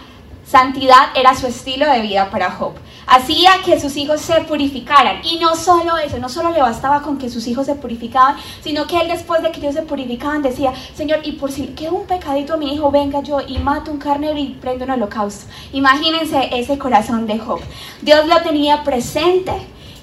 Santidad 0.49 1.09
era 1.15 1.35
su 1.35 1.45
estilo 1.45 1.85
de 1.85 2.01
vida 2.01 2.31
para 2.31 2.49
Job. 2.49 2.73
Hacía 3.05 3.51
que 3.63 3.79
sus 3.79 3.95
hijos 3.97 4.19
se 4.19 4.41
purificaran. 4.41 5.21
Y 5.23 5.37
no 5.37 5.55
solo 5.55 5.95
eso, 5.99 6.17
no 6.17 6.27
solo 6.27 6.49
le 6.49 6.59
bastaba 6.59 7.03
con 7.03 7.19
que 7.19 7.29
sus 7.29 7.45
hijos 7.45 7.67
se 7.67 7.75
purificaban, 7.75 8.35
sino 8.63 8.87
que 8.87 8.99
él 8.99 9.09
después 9.09 9.43
de 9.43 9.51
que 9.51 9.59
ellos 9.59 9.75
se 9.75 9.83
purificaban 9.83 10.41
decía, 10.41 10.73
Señor, 10.95 11.19
y 11.23 11.33
por 11.33 11.51
si 11.51 11.67
queda 11.67 11.91
un 11.91 12.07
pecadito 12.07 12.55
a 12.55 12.57
mi 12.57 12.73
hijo, 12.73 12.89
venga 12.89 13.21
yo 13.21 13.41
y 13.47 13.59
mato 13.59 13.91
un 13.91 13.99
carnero 13.99 14.39
y 14.39 14.57
prendo 14.59 14.85
un 14.85 14.91
holocausto. 14.91 15.45
Imagínense 15.71 16.49
ese 16.51 16.79
corazón 16.79 17.27
de 17.27 17.37
Job. 17.37 17.59
Dios 18.01 18.25
lo 18.25 18.41
tenía 18.41 18.83
presente 18.83 19.53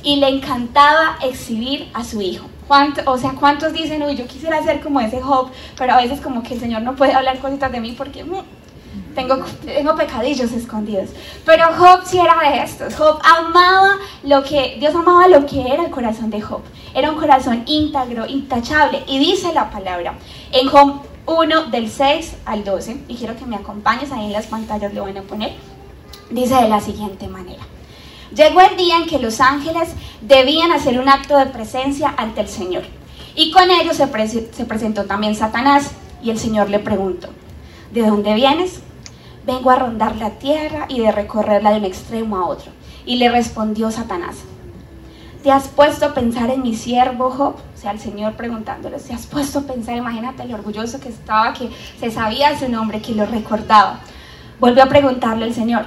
y 0.05 0.15
le 0.15 0.29
encantaba 0.29 1.19
exhibir 1.25 1.91
a 1.93 2.05
su 2.05 2.21
hijo. 2.21 2.47
¿Cuánto, 2.69 3.03
o 3.11 3.19
sea, 3.19 3.33
¿cuántos 3.33 3.73
dicen, 3.73 4.01
uy, 4.05 4.15
yo 4.15 4.29
quisiera 4.29 4.63
ser 4.63 4.81
como 4.81 5.01
ese 5.01 5.21
Job, 5.21 5.51
pero 5.77 5.95
a 5.95 5.97
veces 5.97 6.21
como 6.21 6.45
que 6.45 6.55
el 6.55 6.61
Señor 6.61 6.83
no 6.83 6.95
puede 6.95 7.15
hablar 7.15 7.41
cositas 7.41 7.73
de 7.73 7.81
mí 7.81 7.97
porque... 7.99 8.23
Mm, 8.23 8.43
tengo, 9.17 9.39
tengo 9.65 9.97
pecadillos 9.97 10.53
escondidos. 10.53 11.11
Pero 11.45 11.65
Job 11.77 12.03
sí 12.05 12.19
era 12.19 12.39
de 12.49 12.63
estos. 12.63 12.95
Job 12.95 13.19
amaba 13.25 13.97
lo 14.23 14.45
que, 14.45 14.77
Dios 14.79 14.95
amaba 14.95 15.27
lo 15.27 15.45
que 15.47 15.63
era 15.63 15.85
el 15.85 15.91
corazón 15.91 16.31
de 16.31 16.41
Job. 16.41 16.61
Era 16.95 17.11
un 17.11 17.17
corazón 17.17 17.65
íntegro, 17.67 18.27
intachable. 18.27 19.03
Y 19.09 19.19
dice 19.19 19.53
la 19.53 19.71
palabra 19.71 20.15
en 20.53 20.69
Job 20.69 21.01
1 21.27 21.65
del 21.71 21.91
6 21.91 22.37
al 22.45 22.63
12, 22.63 23.05
y 23.09 23.17
quiero 23.17 23.37
que 23.37 23.47
me 23.47 23.57
acompañes 23.57 24.13
ahí 24.13 24.27
en 24.27 24.33
las 24.33 24.47
pantallas, 24.47 24.95
le 24.95 25.01
van 25.01 25.17
a 25.17 25.23
poner, 25.23 25.53
dice 26.31 26.55
de 26.55 26.69
la 26.69 26.81
siguiente 26.81 27.27
manera. 27.27 27.63
Llegó 28.33 28.61
el 28.61 28.77
día 28.77 28.99
en 28.99 29.07
que 29.07 29.19
los 29.19 29.41
ángeles 29.41 29.91
debían 30.21 30.71
hacer 30.71 31.01
un 31.01 31.09
acto 31.09 31.37
de 31.37 31.47
presencia 31.47 32.15
ante 32.17 32.43
el 32.43 32.49
Señor. 32.49 32.85
Y 33.35 33.51
con 33.51 33.71
ellos 33.71 33.97
se, 33.97 34.53
se 34.53 34.65
presentó 34.65 35.05
también 35.05 35.35
Satanás 35.35 35.91
y 36.23 36.31
el 36.31 36.39
Señor 36.39 36.71
le 36.71 36.79
preguntó, 36.79 37.29
¿de 37.93 38.03
dónde 38.03 38.35
vienes? 38.35 38.81
Vengo 39.47 39.71
a 39.71 39.77
rondar 39.77 40.17
la 40.17 40.31
tierra 40.31 40.87
y 40.89 41.01
de 41.01 41.13
recorrerla 41.13 41.71
de 41.71 41.79
un 41.79 41.85
extremo 41.85 42.37
a 42.37 42.47
otro. 42.47 42.73
Y 43.05 43.17
le 43.17 43.31
respondió 43.31 43.91
Satanás, 43.91 44.39
¿te 45.43 45.53
has 45.53 45.69
puesto 45.69 46.07
a 46.07 46.15
pensar 46.15 46.51
en 46.51 46.63
mi 46.63 46.75
siervo 46.75 47.31
Job? 47.31 47.55
O 47.55 47.79
sea, 47.79 47.93
el 47.93 48.01
Señor 48.01 48.35
preguntándole, 48.35 48.99
¿te 48.99 49.15
has 49.15 49.27
puesto 49.27 49.61
a 49.61 49.63
pensar? 49.63 49.97
Imagínate 49.97 50.45
lo 50.45 50.57
orgulloso 50.57 50.99
que 50.99 51.09
estaba, 51.09 51.53
que 51.53 51.71
se 52.01 52.11
sabía 52.11 52.59
su 52.59 52.69
nombre, 52.69 53.01
que 53.01 53.15
lo 53.15 53.25
recordaba. 53.25 54.01
Volvió 54.59 54.83
a 54.83 54.89
preguntarle 54.89 55.47
el 55.47 55.55
Señor, 55.55 55.87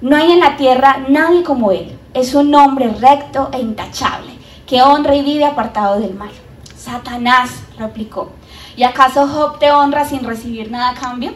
no 0.00 0.16
hay 0.16 0.32
en 0.32 0.40
la 0.40 0.56
tierra 0.56 1.04
nadie 1.08 1.42
como 1.42 1.72
él. 1.72 1.98
Es 2.14 2.34
un 2.34 2.54
hombre 2.54 2.88
recto 2.88 3.50
e 3.52 3.60
intachable, 3.60 4.32
que 4.66 4.80
honra 4.80 5.14
y 5.14 5.22
vive 5.22 5.44
apartado 5.44 6.00
del 6.00 6.14
mal. 6.14 6.30
Satanás 6.74 7.50
replicó, 7.78 8.30
¿y 8.74 8.84
acaso 8.84 9.28
Job 9.28 9.58
te 9.58 9.70
honra 9.70 10.06
sin 10.06 10.24
recibir 10.24 10.70
nada 10.70 10.90
a 10.90 10.94
cambio? 10.94 11.32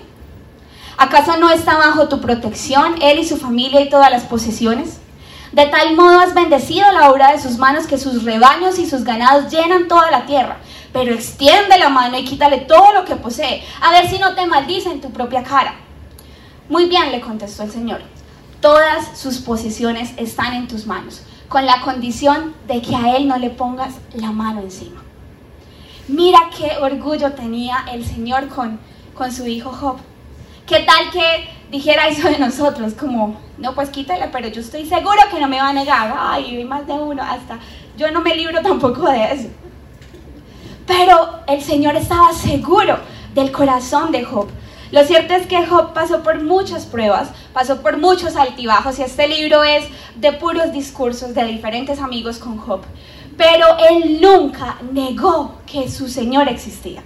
¿Acaso 0.97 1.37
no 1.39 1.51
está 1.51 1.77
bajo 1.77 2.09
tu 2.09 2.21
protección 2.21 2.95
él 3.03 3.19
y 3.19 3.27
su 3.27 3.37
familia 3.37 3.81
y 3.81 3.89
todas 3.89 4.11
las 4.11 4.25
posesiones? 4.25 5.01
De 5.53 5.67
tal 5.67 5.95
modo 5.95 6.21
has 6.21 6.35
bendecido 6.35 6.91
la 6.93 7.11
obra 7.11 7.33
de 7.33 7.41
sus 7.41 7.59
manos 7.59 7.87
que 7.87 7.99
sus 7.99 8.25
rebaños 8.25 8.79
y 8.79 8.89
sus 8.89 9.05
ganados 9.05 9.53
llenan 9.53 9.89
toda 9.89 10.11
la 10.11 10.27
tierra. 10.27 10.59
Pero 10.93 11.15
extiende 11.15 11.79
la 11.79 11.89
mano 11.89 12.19
y 12.19 12.25
quítale 12.25 12.59
todo 12.59 12.93
lo 12.93 13.05
que 13.05 13.17
posee, 13.17 13.65
a 13.81 13.91
ver 13.93 14.09
si 14.09 14.19
no 14.19 14.35
te 14.35 14.47
maldice 14.47 14.91
en 14.91 15.01
tu 15.01 15.11
propia 15.11 15.43
cara. 15.43 15.75
Muy 16.69 16.87
bien, 16.87 17.13
le 17.13 17.21
contestó 17.21 17.65
el 17.65 17.71
Señor. 17.71 18.01
Todas 18.61 19.19
sus 19.19 19.39
posesiones 19.39 20.13
están 20.17 20.55
en 20.55 20.69
tus 20.69 20.87
manos, 20.87 21.23
con 21.49 21.67
la 21.67 21.83
condición 21.83 22.55
de 22.67 22.81
que 22.81 22.97
a 22.97 23.17
él 23.17 23.29
no 23.29 23.37
le 23.37 23.51
pongas 23.51 23.95
la 24.15 24.33
mano 24.33 24.61
encima. 24.61 25.03
Mira 26.09 26.51
qué 26.57 26.79
orgullo 26.81 27.33
tenía 27.33 27.85
el 27.93 28.05
Señor 28.05 28.49
con, 28.49 28.81
con 29.15 29.33
su 29.33 29.47
hijo 29.47 29.71
Job. 29.71 29.99
¿Qué 30.67 30.81
tal 30.81 31.11
que 31.11 31.51
dijera 31.71 32.09
eso 32.09 32.27
de 32.27 32.39
nosotros? 32.39 32.95
Como, 32.95 33.39
no, 33.59 33.75
pues 33.75 33.91
quítale, 33.91 34.29
pero 34.33 34.49
yo 34.49 34.63
estoy 34.63 34.87
seguro 34.87 35.21
que 35.31 35.39
no 35.39 35.47
me 35.47 35.61
va 35.61 35.69
a 35.69 35.73
negar. 35.75 36.15
Ay, 36.19 36.57
hay 36.57 36.65
más 36.65 36.87
de 36.87 36.95
uno, 36.95 37.23
hasta 37.23 37.59
yo 37.99 38.11
no 38.11 38.23
me 38.23 38.35
libro 38.35 38.63
tampoco 38.63 39.11
de 39.11 39.31
eso. 39.31 39.49
Pero 40.87 41.41
el 41.47 41.61
Señor 41.61 41.97
estaba 41.97 42.33
seguro 42.33 42.99
del 43.35 43.53
corazón 43.53 44.11
de 44.11 44.25
Job. 44.25 44.49
Lo 44.91 45.05
cierto 45.05 45.35
es 45.35 45.47
que 45.47 45.67
Job 45.67 45.93
pasó 45.93 46.23
por 46.23 46.43
muchas 46.43 46.87
pruebas, 46.87 47.29
pasó 47.53 47.83
por 47.83 47.99
muchos 47.99 48.35
altibajos 48.35 48.99
y 48.99 49.03
este 49.03 49.29
libro 49.29 49.65
es 49.65 49.85
de 50.17 50.33
puros 50.33 50.73
discursos 50.73 51.35
de 51.35 51.45
diferentes 51.45 51.99
amigos 51.99 52.39
con 52.39 52.57
Job. 52.57 52.81
Pero 53.37 53.67
él 53.91 54.19
nunca 54.23 54.79
negó 54.93 55.57
que 55.67 55.91
su 55.91 56.09
Señor 56.09 56.49
existía. 56.49 57.03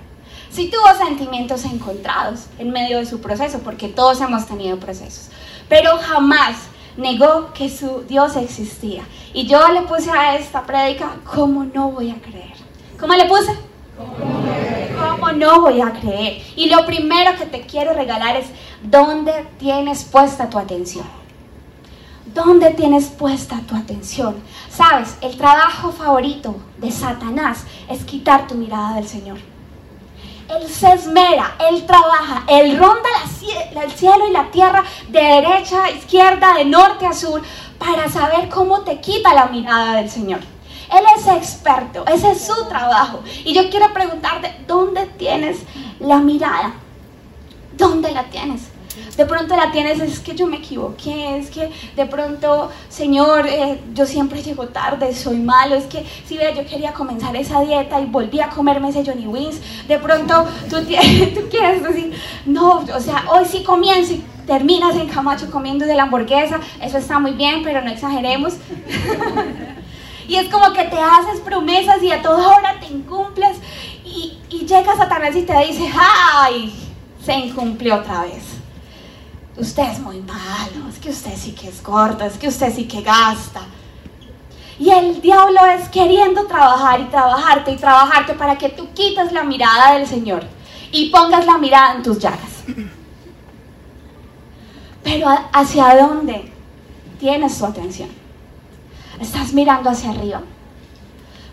Sí 0.50 0.70
tuvo 0.70 1.06
sentimientos 1.06 1.64
encontrados 1.64 2.46
en 2.58 2.70
medio 2.70 2.98
de 2.98 3.06
su 3.06 3.20
proceso, 3.20 3.60
porque 3.60 3.88
todos 3.88 4.20
hemos 4.20 4.46
tenido 4.46 4.78
procesos, 4.78 5.28
pero 5.68 5.98
jamás 5.98 6.56
negó 6.96 7.52
que 7.52 7.70
su 7.70 8.02
Dios 8.08 8.36
existía. 8.36 9.04
Y 9.32 9.46
yo 9.46 9.68
le 9.68 9.82
puse 9.82 10.10
a 10.10 10.36
esta 10.36 10.64
prédica, 10.64 11.16
¿cómo 11.24 11.64
no 11.64 11.90
voy 11.90 12.10
a 12.10 12.20
creer? 12.20 12.54
¿Cómo 12.98 13.14
le 13.14 13.26
puse? 13.26 13.52
¿Cómo 14.98 15.32
no 15.32 15.60
voy 15.60 15.80
a 15.80 15.92
creer? 15.92 16.42
Y 16.56 16.68
lo 16.68 16.84
primero 16.86 17.36
que 17.38 17.46
te 17.46 17.62
quiero 17.62 17.92
regalar 17.92 18.36
es, 18.36 18.46
¿dónde 18.82 19.46
tienes 19.58 20.04
puesta 20.04 20.50
tu 20.50 20.58
atención? 20.58 21.06
¿Dónde 22.34 22.70
tienes 22.70 23.06
puesta 23.06 23.60
tu 23.66 23.76
atención? 23.76 24.36
Sabes, 24.70 25.16
el 25.20 25.36
trabajo 25.36 25.92
favorito 25.92 26.56
de 26.78 26.90
Satanás 26.90 27.64
es 27.88 28.04
quitar 28.04 28.46
tu 28.46 28.54
mirada 28.54 28.96
del 28.96 29.08
Señor. 29.08 29.38
Él 30.48 30.68
se 30.68 30.92
esmera, 30.92 31.56
Él 31.68 31.84
trabaja, 31.84 32.44
Él 32.46 32.78
ronda 32.78 33.08
el 33.82 33.92
cielo 33.92 34.28
y 34.28 34.32
la 34.32 34.50
tierra 34.50 34.82
de 35.08 35.20
derecha 35.20 35.84
a 35.84 35.90
izquierda, 35.90 36.54
de 36.54 36.64
norte 36.64 37.06
a 37.06 37.12
sur, 37.12 37.42
para 37.78 38.08
saber 38.08 38.48
cómo 38.48 38.80
te 38.80 39.00
quita 39.00 39.34
la 39.34 39.46
mirada 39.46 39.96
del 39.96 40.10
Señor. 40.10 40.40
Él 40.90 41.04
es 41.16 41.26
experto, 41.26 42.06
ese 42.06 42.30
es 42.30 42.46
su 42.46 42.66
trabajo. 42.66 43.20
Y 43.44 43.52
yo 43.52 43.68
quiero 43.68 43.92
preguntarte, 43.92 44.54
¿dónde 44.66 45.06
tienes 45.18 45.58
la 46.00 46.18
mirada? 46.18 46.72
¿Dónde 47.76 48.10
la 48.12 48.24
tienes? 48.24 48.62
De 49.16 49.26
pronto 49.26 49.56
la 49.56 49.72
tienes, 49.72 50.00
es 50.00 50.20
que 50.20 50.34
yo 50.34 50.46
me 50.46 50.58
equivoqué, 50.58 51.38
es 51.38 51.50
que 51.50 51.70
de 51.96 52.06
pronto, 52.06 52.70
Señor, 52.88 53.46
eh, 53.46 53.80
yo 53.92 54.06
siempre 54.06 54.42
llego 54.42 54.68
tarde, 54.68 55.14
soy 55.14 55.38
malo, 55.38 55.74
es 55.74 55.86
que 55.86 56.04
si 56.26 56.36
ve, 56.36 56.52
yo 56.56 56.64
quería 56.64 56.92
comenzar 56.92 57.34
esa 57.36 57.60
dieta 57.62 58.00
y 58.00 58.06
volví 58.06 58.40
a 58.40 58.48
comerme 58.48 58.90
ese 58.90 59.04
Johnny 59.04 59.26
Wings. 59.26 59.60
De 59.88 59.98
pronto 59.98 60.46
tú, 60.70 60.76
tú 61.34 61.48
quieres 61.50 61.82
decir, 61.82 62.12
no, 62.46 62.84
o 62.94 63.00
sea, 63.00 63.24
hoy 63.30 63.44
sí 63.44 63.62
comienzo 63.64 64.14
y 64.14 64.24
terminas 64.46 64.94
en 64.96 65.08
Camacho 65.08 65.50
comiendo 65.50 65.84
de 65.84 65.94
la 65.94 66.04
hamburguesa, 66.04 66.60
eso 66.80 66.98
está 66.98 67.18
muy 67.18 67.32
bien, 67.32 67.62
pero 67.62 67.82
no 67.82 67.90
exageremos. 67.90 68.54
y 70.28 70.36
es 70.36 70.48
como 70.48 70.72
que 70.72 70.84
te 70.84 70.98
haces 70.98 71.40
promesas 71.44 72.02
y 72.02 72.10
a 72.10 72.22
toda 72.22 72.56
hora 72.56 72.78
te 72.78 72.86
incumples 72.86 73.56
y, 74.04 74.38
y 74.50 74.60
llega 74.60 74.96
Satanás 74.96 75.34
y 75.34 75.42
te 75.42 75.58
dice, 75.66 75.90
¡ay! 75.94 76.72
Se 77.24 77.34
incumplió 77.34 77.96
otra 77.96 78.22
vez 78.22 78.57
usted 79.58 79.82
es 79.92 79.98
muy 80.00 80.20
malo, 80.20 80.88
es 80.88 80.98
que 80.98 81.10
usted 81.10 81.36
sí 81.36 81.52
que 81.52 81.68
es 81.68 81.82
gordo, 81.82 82.24
es 82.24 82.38
que 82.38 82.48
usted 82.48 82.74
sí 82.74 82.86
que 82.86 83.02
gasta. 83.02 83.62
Y 84.78 84.90
el 84.90 85.20
diablo 85.20 85.64
es 85.66 85.88
queriendo 85.88 86.46
trabajar 86.46 87.00
y 87.00 87.04
trabajarte 87.04 87.72
y 87.72 87.76
trabajarte 87.76 88.34
para 88.34 88.56
que 88.56 88.68
tú 88.68 88.88
quites 88.94 89.32
la 89.32 89.42
mirada 89.42 89.94
del 89.94 90.06
Señor 90.06 90.44
y 90.92 91.10
pongas 91.10 91.44
la 91.46 91.58
mirada 91.58 91.96
en 91.96 92.02
tus 92.02 92.18
llagas. 92.18 92.64
Pero 95.02 95.26
¿hacia 95.52 95.96
dónde 95.96 96.52
tienes 97.18 97.58
tu 97.58 97.66
atención? 97.66 98.08
¿Estás 99.20 99.52
mirando 99.52 99.90
hacia 99.90 100.10
arriba? 100.10 100.42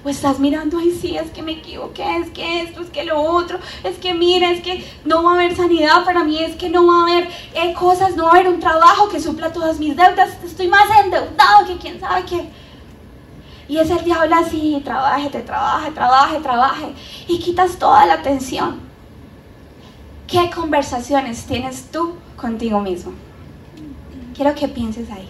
O 0.05 0.09
estás 0.09 0.39
mirando, 0.39 0.77
ay 0.77 0.91
sí, 0.91 1.17
es 1.17 1.31
que 1.31 1.41
me 1.41 1.53
equivoqué, 1.53 2.17
es 2.17 2.29
que 2.29 2.61
esto, 2.61 2.81
es 2.81 2.91
que 2.91 3.03
lo 3.03 3.19
otro, 3.19 3.57
es 3.83 3.97
que 3.97 4.13
mira, 4.13 4.51
es 4.51 4.61
que 4.61 4.85
no 5.03 5.23
va 5.23 5.31
a 5.31 5.33
haber 5.33 5.55
sanidad 5.55 6.05
para 6.05 6.23
mí, 6.23 6.37
es 6.43 6.55
que 6.55 6.69
no 6.69 6.85
va 6.85 6.99
a 6.99 7.03
haber 7.03 7.27
eh, 7.55 7.73
cosas, 7.73 8.15
no 8.15 8.25
va 8.25 8.29
a 8.29 8.33
haber 8.35 8.49
un 8.49 8.59
trabajo 8.59 9.09
que 9.09 9.19
supla 9.19 9.51
todas 9.51 9.79
mis 9.79 9.95
deudas, 9.95 10.37
estoy 10.43 10.67
más 10.67 10.87
endeudado 11.03 11.65
que 11.65 11.77
quién 11.77 11.99
sabe 11.99 12.23
qué. 12.25 12.49
Y 13.67 13.79
es 13.79 13.89
el 13.89 14.03
diablo 14.03 14.35
así, 14.35 14.79
trabaje, 14.85 15.27
te 15.31 15.41
trabaje, 15.41 15.89
trabaje, 15.89 16.39
trabaje, 16.39 16.93
y 17.27 17.39
quitas 17.39 17.79
toda 17.79 18.05
la 18.05 18.13
atención. 18.13 18.79
¿Qué 20.27 20.51
conversaciones 20.51 21.47
tienes 21.47 21.89
tú 21.91 22.13
contigo 22.35 22.79
mismo? 22.79 23.13
Quiero 24.35 24.53
que 24.53 24.67
pienses 24.67 25.09
ahí. 25.09 25.27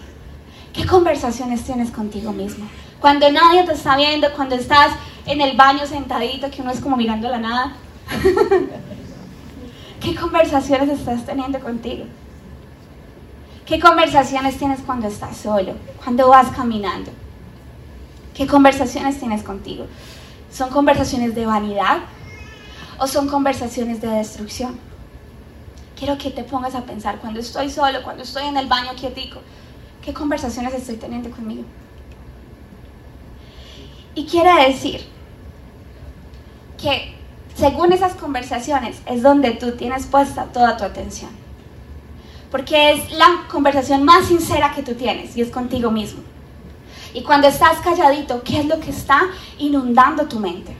¿Qué 0.74 0.84
conversaciones 0.84 1.64
tienes 1.64 1.90
contigo 1.90 2.32
mismo? 2.32 2.66
Cuando 3.06 3.30
nadie 3.30 3.62
te 3.62 3.70
está 3.70 3.96
viendo, 3.96 4.32
cuando 4.34 4.56
estás 4.56 4.90
en 5.26 5.40
el 5.40 5.56
baño 5.56 5.86
sentadito, 5.86 6.50
que 6.50 6.60
uno 6.60 6.72
es 6.72 6.80
como 6.80 6.96
mirando 6.96 7.28
la 7.28 7.38
nada. 7.38 7.76
¿Qué 10.00 10.16
conversaciones 10.16 10.88
estás 10.88 11.24
teniendo 11.24 11.60
contigo? 11.60 12.04
¿Qué 13.64 13.78
conversaciones 13.78 14.58
tienes 14.58 14.80
cuando 14.80 15.06
estás 15.06 15.36
solo? 15.36 15.74
Cuando 16.02 16.30
vas 16.30 16.48
caminando? 16.48 17.12
¿Qué 18.34 18.48
conversaciones 18.48 19.20
tienes 19.20 19.44
contigo? 19.44 19.86
¿Son 20.50 20.70
conversaciones 20.70 21.32
de 21.36 21.46
vanidad 21.46 21.98
o 22.98 23.06
son 23.06 23.28
conversaciones 23.28 24.00
de 24.00 24.08
destrucción? 24.08 24.80
Quiero 25.96 26.18
que 26.18 26.32
te 26.32 26.42
pongas 26.42 26.74
a 26.74 26.82
pensar 26.82 27.20
cuando 27.20 27.38
estoy 27.38 27.70
solo, 27.70 28.02
cuando 28.02 28.24
estoy 28.24 28.46
en 28.46 28.56
el 28.56 28.66
baño 28.66 28.96
quietico, 28.96 29.42
¿qué 30.02 30.12
conversaciones 30.12 30.74
estoy 30.74 30.96
teniendo 30.96 31.30
conmigo? 31.30 31.62
Y 34.16 34.24
quiere 34.24 34.66
decir 34.66 35.06
que 36.80 37.14
según 37.54 37.92
esas 37.92 38.14
conversaciones 38.14 38.96
es 39.06 39.22
donde 39.22 39.52
tú 39.52 39.72
tienes 39.72 40.06
puesta 40.06 40.46
toda 40.46 40.76
tu 40.76 40.84
atención. 40.84 41.30
Porque 42.50 42.92
es 42.92 43.12
la 43.12 43.44
conversación 43.50 44.04
más 44.04 44.26
sincera 44.26 44.72
que 44.74 44.82
tú 44.82 44.94
tienes 44.94 45.36
y 45.36 45.42
es 45.42 45.50
contigo 45.50 45.90
mismo. 45.90 46.22
Y 47.12 47.22
cuando 47.22 47.46
estás 47.48 47.78
calladito, 47.80 48.42
¿qué 48.42 48.60
es 48.60 48.66
lo 48.66 48.80
que 48.80 48.90
está 48.90 49.20
inundando 49.58 50.26
tu 50.26 50.40
mente? 50.40 50.74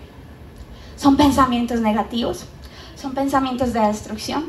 Son 0.96 1.16
pensamientos 1.16 1.80
negativos, 1.80 2.46
son 2.94 3.12
pensamientos 3.12 3.74
de 3.74 3.80
destrucción. 3.80 4.46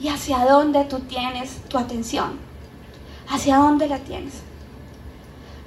¿Y 0.00 0.08
hacia 0.08 0.38
dónde 0.46 0.84
tú 0.84 1.00
tienes 1.00 1.60
tu 1.68 1.76
atención? 1.76 2.38
¿Hacia 3.28 3.56
dónde 3.56 3.88
la 3.88 3.98
tienes? 3.98 4.43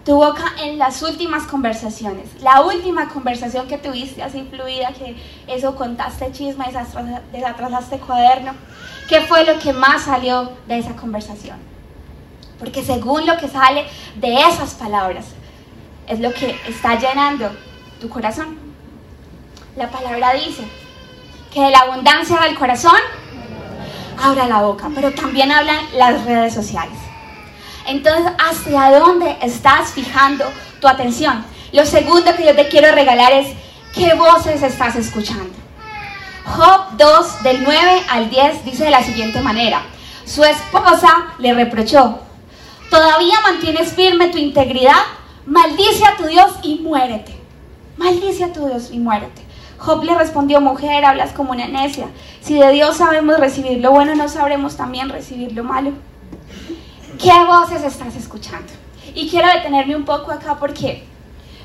Tu 0.07 0.15
boca 0.15 0.53
en 0.63 0.79
las 0.79 1.01
últimas 1.01 1.43
conversaciones, 1.47 2.41
la 2.41 2.61
última 2.61 3.09
conversación 3.09 3.67
que 3.67 3.77
tuviste 3.77 4.23
así 4.23 4.47
fluida, 4.49 4.93
que 4.93 5.17
eso 5.47 5.75
contaste 5.75 6.31
chisme, 6.31 6.63
desatrasaste 7.33 7.99
cuaderno, 7.99 8.53
¿qué 9.09 9.19
fue 9.19 9.43
lo 9.43 9.59
que 9.59 9.73
más 9.73 10.03
salió 10.03 10.53
de 10.65 10.77
esa 10.77 10.95
conversación? 10.95 11.57
Porque 12.57 12.85
según 12.85 13.25
lo 13.25 13.35
que 13.35 13.49
sale 13.49 13.85
de 14.15 14.33
esas 14.43 14.75
palabras, 14.75 15.25
es 16.07 16.21
lo 16.21 16.33
que 16.33 16.57
está 16.69 16.97
llenando 16.97 17.51
tu 17.99 18.07
corazón. 18.07 18.57
La 19.75 19.89
palabra 19.89 20.35
dice 20.35 20.63
que 21.53 21.63
de 21.63 21.69
la 21.69 21.79
abundancia 21.79 22.39
del 22.43 22.55
corazón 22.55 23.01
abra 24.23 24.47
la 24.47 24.61
boca, 24.61 24.89
pero 24.95 25.11
también 25.11 25.51
hablan 25.51 25.85
las 25.97 26.23
redes 26.23 26.53
sociales. 26.53 27.06
Entonces, 27.87 28.31
¿hacia 28.37 28.99
dónde 28.99 29.37
estás 29.41 29.91
fijando 29.91 30.43
tu 30.81 30.87
atención? 30.89 31.45
Lo 31.71 31.85
segundo 31.85 32.35
que 32.35 32.45
yo 32.45 32.53
te 32.53 32.67
quiero 32.67 32.91
regalar 32.93 33.31
es, 33.31 33.47
¿qué 33.95 34.13
voces 34.13 34.61
estás 34.61 34.97
escuchando? 34.97 35.55
Job 36.45 36.97
2, 36.97 37.43
del 37.43 37.63
9 37.63 38.03
al 38.09 38.29
10, 38.29 38.65
dice 38.65 38.83
de 38.83 38.91
la 38.91 39.03
siguiente 39.03 39.41
manera. 39.41 39.81
Su 40.25 40.43
esposa 40.43 41.27
le 41.39 41.53
reprochó, 41.53 42.19
¿todavía 42.89 43.39
mantienes 43.41 43.93
firme 43.93 44.27
tu 44.27 44.37
integridad? 44.37 45.03
Maldice 45.45 46.05
a 46.05 46.17
tu 46.17 46.25
Dios 46.27 46.55
y 46.63 46.79
muérete. 46.79 47.37
Maldice 47.95 48.43
a 48.43 48.51
tu 48.51 48.67
Dios 48.67 48.89
y 48.91 48.99
muérete. 48.99 49.43
Job 49.77 50.03
le 50.03 50.13
respondió, 50.15 50.59
mujer, 50.59 51.05
hablas 51.05 51.31
como 51.31 51.51
una 51.51 51.67
necia. 51.67 52.07
Si 52.41 52.55
de 52.55 52.69
Dios 52.71 52.97
sabemos 52.97 53.39
recibir 53.39 53.79
lo 53.79 53.91
bueno, 53.91 54.13
no 54.15 54.27
sabremos 54.27 54.75
también 54.75 55.07
recibir 55.07 55.53
lo 55.53 55.63
malo. 55.63 55.91
¿Qué 57.17 57.31
voces 57.45 57.83
estás 57.83 58.15
escuchando? 58.15 58.71
Y 59.15 59.27
quiero 59.27 59.47
detenerme 59.47 59.95
un 59.95 60.05
poco 60.05 60.31
acá 60.31 60.55
porque 60.59 61.03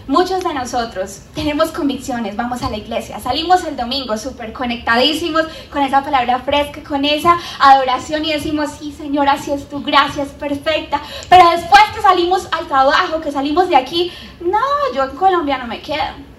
muchos 0.07 0.43
de 0.43 0.55
nosotros 0.55 1.21
tenemos 1.35 1.71
convicciones, 1.71 2.37
vamos 2.37 2.63
a 2.63 2.71
la 2.71 2.79
iglesia, 2.79 3.21
salimos 3.21 3.63
el 3.65 3.77
domingo 3.77 4.17
súper 4.17 4.55
conectadísimos 4.55 5.43
con 5.71 5.83
esa 5.83 6.03
palabra 6.03 6.39
fresca, 6.39 6.83
con 6.83 7.05
esa 7.05 7.37
adoración 7.61 8.25
y 8.25 8.33
decimos, 8.33 8.71
sí 8.79 8.95
Señor, 8.97 9.29
así 9.29 9.53
es 9.53 9.69
tu 9.69 9.83
gracia, 9.83 10.23
es 10.23 10.31
perfecta. 10.31 11.03
Pero 11.29 11.51
después 11.51 11.83
que 11.95 12.01
salimos 12.01 12.49
al 12.51 12.67
trabajo, 12.67 13.21
que 13.21 13.31
salimos 13.31 13.69
de 13.69 13.77
aquí, 13.77 14.11
no, 14.41 14.59
yo 14.95 15.05
en 15.05 15.17
Colombia 15.17 15.59
no 15.59 15.67
me 15.67 15.83
quedo. 15.83 16.33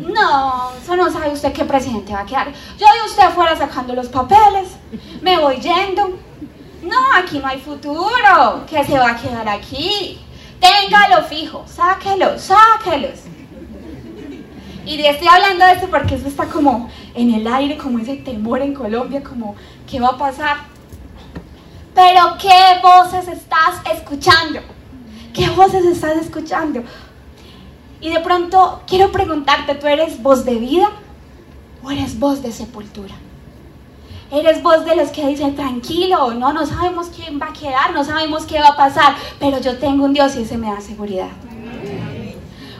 No, 0.00 0.72
eso 0.82 0.96
no 0.96 1.08
sabe 1.12 1.30
usted 1.30 1.52
qué 1.52 1.64
presidente 1.64 2.12
va 2.12 2.20
a 2.20 2.26
quedar. 2.26 2.52
Yo 2.52 2.86
de 2.86 3.08
usted 3.08 3.30
fuera 3.30 3.56
sacando 3.56 3.94
los 3.94 4.08
papeles, 4.08 4.70
me 5.22 5.38
voy 5.38 5.60
yendo. 5.60 6.18
No, 6.84 6.98
aquí 7.16 7.38
no 7.38 7.46
hay 7.46 7.60
futuro, 7.60 8.66
que 8.68 8.84
se 8.84 8.98
va 8.98 9.10
a 9.10 9.16
quedar 9.16 9.48
aquí. 9.48 10.18
Téngalo 10.60 11.22
fijo, 11.24 11.64
sáquelo, 11.66 12.38
sáquelos. 12.38 13.20
Y 14.84 15.00
estoy 15.02 15.28
hablando 15.28 15.64
de 15.64 15.72
esto 15.72 15.88
porque 15.88 16.14
eso 16.14 16.28
está 16.28 16.44
como 16.46 16.90
en 17.14 17.32
el 17.32 17.46
aire, 17.46 17.78
como 17.78 17.98
ese 17.98 18.16
temor 18.16 18.60
en 18.60 18.74
Colombia, 18.74 19.22
como 19.22 19.56
¿qué 19.90 19.98
va 19.98 20.08
a 20.08 20.18
pasar? 20.18 20.58
Pero 21.94 22.36
¿qué 22.38 22.80
voces 22.82 23.28
estás 23.28 23.80
escuchando? 23.94 24.60
¿Qué 25.32 25.48
voces 25.50 25.86
estás 25.86 26.18
escuchando? 26.18 26.82
Y 28.00 28.10
de 28.10 28.20
pronto 28.20 28.82
quiero 28.86 29.10
preguntarte, 29.10 29.74
¿tú 29.76 29.86
eres 29.86 30.22
voz 30.22 30.44
de 30.44 30.56
vida 30.56 30.90
o 31.82 31.90
eres 31.90 32.18
voz 32.18 32.42
de 32.42 32.52
sepultura? 32.52 33.14
Eres 34.34 34.64
voz 34.64 34.84
de 34.84 34.96
los 34.96 35.10
que 35.10 35.24
dicen, 35.28 35.54
tranquilo, 35.54 36.34
no, 36.34 36.52
no 36.52 36.66
sabemos 36.66 37.06
quién 37.14 37.40
va 37.40 37.50
a 37.50 37.52
quedar, 37.52 37.92
no 37.92 38.02
sabemos 38.02 38.44
qué 38.46 38.58
va 38.58 38.70
a 38.70 38.76
pasar, 38.76 39.14
pero 39.38 39.60
yo 39.60 39.78
tengo 39.78 40.04
un 40.04 40.12
Dios 40.12 40.34
y 40.34 40.42
ese 40.42 40.58
me 40.58 40.66
da 40.72 40.80
seguridad. 40.80 41.28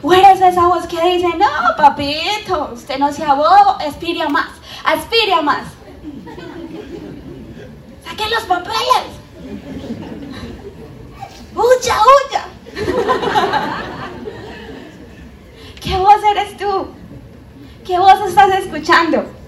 O 0.01 0.11
eres 0.11 0.41
esa 0.41 0.67
voz 0.67 0.85
que 0.85 1.01
dice, 1.01 1.29
no, 1.37 1.47
papito, 1.77 2.71
usted 2.73 2.99
no 2.99 3.09
sea 3.13 3.35
bobo, 3.35 3.77
aspire 3.79 4.23
a 4.23 4.27
más, 4.27 4.49
aspire 4.83 5.31
a 5.31 5.41
más. 5.41 5.63
Saquen 8.03 8.29
los 8.31 8.43
papeles. 8.43 9.05
Huya, 11.55 11.95
huya. 12.05 12.45
¿Qué 15.81 15.95
voz 15.95 16.21
eres 16.31 16.57
tú? 16.57 16.87
¿Qué 17.85 17.97
voz 17.97 18.27
estás 18.27 18.49
escuchando? 18.59 19.44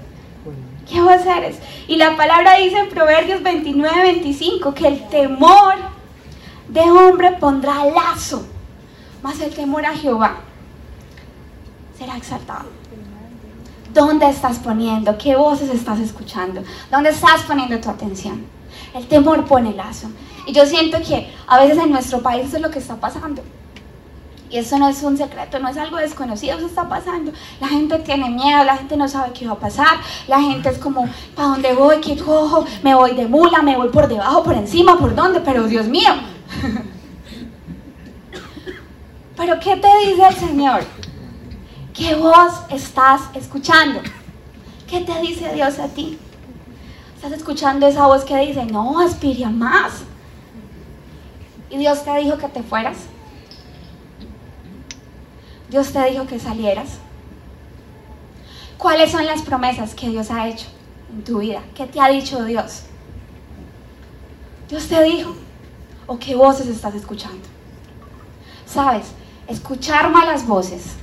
¿Qué 0.89 1.01
voz 1.01 1.25
eres? 1.25 1.58
Y 1.88 1.98
la 1.98 2.15
palabra 2.15 2.56
dice 2.56 2.77
en 2.77 2.89
Proverbios 2.89 3.44
29, 3.44 4.01
25 4.03 4.74
que 4.74 4.88
el 4.88 5.08
temor 5.10 5.75
de 6.70 6.82
hombre 6.82 7.34
pondrá 7.34 7.86
lazo, 7.86 8.46
mas 9.21 9.39
el 9.41 9.54
temor 9.54 9.86
a 9.86 9.95
Jehová 9.95 10.38
será 11.97 12.15
exaltado. 12.15 12.65
¿Dónde 13.93 14.30
estás 14.30 14.60
poniendo? 14.60 15.17
¿Qué 15.17 15.36
voces 15.36 15.69
estás 15.69 16.00
escuchando? 16.00 16.63
¿Dónde 16.91 17.10
estás 17.10 17.41
poniendo 17.43 17.80
tu 17.80 17.89
atención? 17.89 18.45
El 18.93 19.08
temor 19.08 19.45
pone 19.45 19.73
lazo. 19.73 20.10
Y 20.45 20.54
yo 20.54 20.65
siento 20.65 21.00
que 21.02 21.34
a 21.47 21.60
veces 21.60 21.78
en 21.78 21.91
nuestro 21.91 22.21
país 22.21 22.47
eso 22.47 22.58
es 22.58 22.62
lo 22.62 22.69
que 22.69 22.80
está 22.80 22.95
pasando. 22.95 23.41
Y 24.49 24.57
eso 24.57 24.77
no 24.77 24.88
es 24.88 25.03
un 25.03 25.17
secreto, 25.17 25.60
no 25.60 25.67
es 25.67 25.77
algo 25.77 25.97
desconocido, 25.97 26.57
eso 26.57 26.67
está 26.67 26.88
pasando. 26.88 27.33
La 27.60 27.67
gente 27.67 27.99
tiene 27.99 28.29
miedo, 28.29 28.63
la 28.63 28.77
gente 28.77 28.95
no 28.95 29.10
sabe 29.10 29.33
qué 29.33 29.45
va 29.45 29.53
a 29.53 29.60
pasar, 29.60 29.97
la 30.27 30.39
gente 30.41 30.69
es 30.69 30.77
como, 30.77 31.10
¿para 31.36 31.49
dónde 31.49 31.73
voy? 31.73 31.97
¿Qué 31.99 32.17
cojo? 32.17 32.65
Me 32.81 32.95
voy 32.95 33.13
de 33.13 33.27
mula, 33.27 33.62
me 33.62 33.75
voy 33.75 33.89
por 33.89 34.07
debajo, 34.07 34.43
por 34.43 34.53
encima, 34.55 34.97
¿por 34.97 35.13
dónde? 35.13 35.41
Pero 35.41 35.67
Dios 35.67 35.88
mío. 35.88 36.12
Pero 39.36 39.60
¿qué 39.60 39.75
te 39.75 39.88
dice 40.07 40.27
el 40.27 40.36
Señor? 40.36 40.86
¿Qué 41.93 42.15
voz 42.15 42.62
estás 42.69 43.23
escuchando? 43.33 43.99
¿Qué 44.88 45.01
te 45.01 45.19
dice 45.21 45.53
Dios 45.53 45.77
a 45.79 45.89
ti? 45.89 46.17
¿Estás 47.15 47.33
escuchando 47.33 47.86
esa 47.86 48.07
voz 48.07 48.23
que 48.23 48.38
dice, 48.38 48.65
no, 48.65 48.99
aspira 48.99 49.49
más? 49.49 50.03
¿Y 51.69 51.77
Dios 51.77 52.03
te 52.03 52.15
dijo 52.17 52.38
que 52.38 52.47
te 52.47 52.63
fueras? 52.63 52.97
Dios 55.69 55.91
te 55.91 56.10
dijo 56.10 56.25
que 56.27 56.39
salieras. 56.39 56.99
¿Cuáles 58.77 59.12
son 59.12 59.25
las 59.25 59.41
promesas 59.41 59.95
que 59.95 60.10
Dios 60.10 60.32
ha 60.32 60.47
hecho 60.47 60.67
en 61.12 61.23
tu 61.23 61.39
vida? 61.39 61.62
¿Qué 61.75 61.86
te 61.86 61.99
ha 61.99 62.10
dicho 62.10 62.43
Dios? 62.45 62.84
Dios 64.69 64.88
te 64.88 65.01
dijo. 65.03 65.36
¿O 66.06 66.17
qué 66.17 66.36
voces 66.36 66.67
estás 66.67 66.95
escuchando? 66.95 67.45
Sabes, 68.65 69.08
escuchar 69.47 70.10
malas 70.10 70.47
voces 70.47 70.95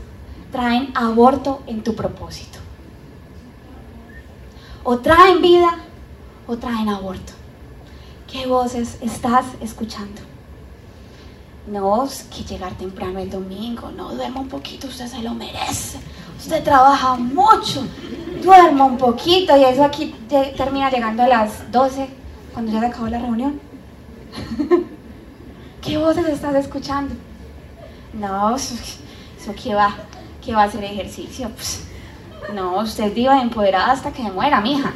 traen 0.51 0.93
aborto 0.95 1.63
en 1.67 1.83
tu 1.83 1.95
propósito. 1.95 2.59
O 4.83 4.99
traen 4.99 5.43
vida 5.43 5.79
o 6.47 6.57
traen 6.57 6.89
aborto. 6.89 7.33
¿Qué 8.31 8.47
voces 8.47 8.99
estás 9.03 9.45
escuchando? 9.61 10.23
No, 11.67 12.05
es 12.05 12.25
que 12.25 12.45
llegar 12.45 12.75
temprano 12.75 13.19
el 13.19 13.31
domingo, 13.31 13.91
no, 13.91 14.15
duerma 14.15 14.41
un 14.41 14.49
poquito, 14.49 14.87
usted 14.87 15.07
se 15.07 15.23
lo 15.23 15.35
merece. 15.35 15.99
Usted 16.39 16.63
trabaja 16.63 17.15
mucho, 17.15 17.87
duerma 18.43 18.85
un 18.85 18.99
poquito 18.99 19.57
y 19.57 19.65
eso 19.65 19.83
aquí 19.83 20.15
termina 20.29 20.91
llegando 20.91 21.23
a 21.23 21.29
las 21.29 21.73
12 21.73 22.09
cuando 22.53 22.71
ya 22.71 22.81
se 22.81 22.87
acabó 22.87 23.07
la 23.09 23.19
reunión. 23.19 23.59
¿Qué 25.81 25.97
voces 25.97 26.27
estás 26.27 26.55
escuchando? 26.57 27.15
No, 28.13 28.55
eso, 28.57 28.75
que 29.63 29.75
va, 29.75 29.95
que 30.45 30.55
va 30.55 30.63
a 30.63 30.67
hacer 30.67 30.85
ejercicio. 30.85 31.49
Pues, 31.51 31.87
no, 32.53 32.81
usted 32.81 33.15
viva 33.15 33.41
empoderada 33.41 33.93
hasta 33.93 34.13
que 34.13 34.23
muera, 34.23 34.61
mija. 34.61 34.93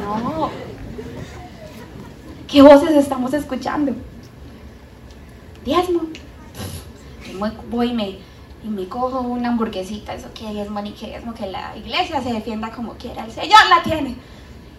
No. 0.00 0.50
¿Qué 2.48 2.62
voces 2.62 2.92
estamos 2.92 3.34
escuchando? 3.34 3.94
Diezmo. 5.64 6.02
Voy 7.70 7.90
y 7.90 7.94
me, 7.94 8.18
y 8.62 8.68
me 8.68 8.86
cojo 8.88 9.20
una 9.20 9.48
hamburguesita, 9.48 10.14
eso 10.14 10.28
que 10.32 10.50
diezmo 10.52 10.80
ni 10.80 10.92
que 10.92 11.06
diezmo, 11.06 11.34
que 11.34 11.46
la 11.46 11.76
iglesia 11.76 12.22
se 12.22 12.32
defienda 12.32 12.70
como 12.70 12.94
quiera, 12.94 13.24
el 13.24 13.32
Señor 13.32 13.60
la 13.68 13.82
tiene. 13.82 14.16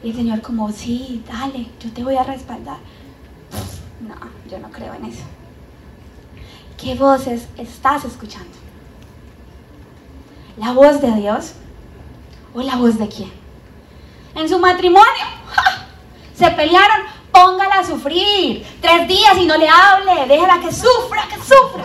Y 0.03 0.09
el 0.09 0.15
Señor 0.15 0.41
como, 0.41 0.71
sí, 0.71 1.23
dale, 1.27 1.67
yo 1.79 1.91
te 1.91 2.03
voy 2.03 2.15
a 2.15 2.23
respaldar. 2.23 2.77
No, 4.07 4.15
yo 4.49 4.59
no 4.59 4.69
creo 4.69 4.93
en 4.93 5.05
eso. 5.05 5.23
¿Qué 6.77 6.95
voces 6.95 7.47
estás 7.57 8.05
escuchando? 8.05 8.51
¿La 10.57 10.71
voz 10.71 11.01
de 11.01 11.11
Dios 11.13 11.53
o 12.53 12.61
la 12.61 12.75
voz 12.75 12.97
de 12.97 13.07
quién? 13.07 13.31
En 14.35 14.47
su 14.47 14.59
matrimonio 14.59 15.03
se 16.35 16.51
pelearon 16.51 17.14
póngala 17.35 17.79
a 17.79 17.83
sufrir. 17.83 18.65
Tres 18.81 19.07
días 19.07 19.37
y 19.37 19.45
no 19.45 19.57
le 19.57 19.67
hable, 19.67 20.25
déjala 20.27 20.59
que 20.61 20.71
sufra, 20.71 21.27
que 21.29 21.35
sufra. 21.35 21.83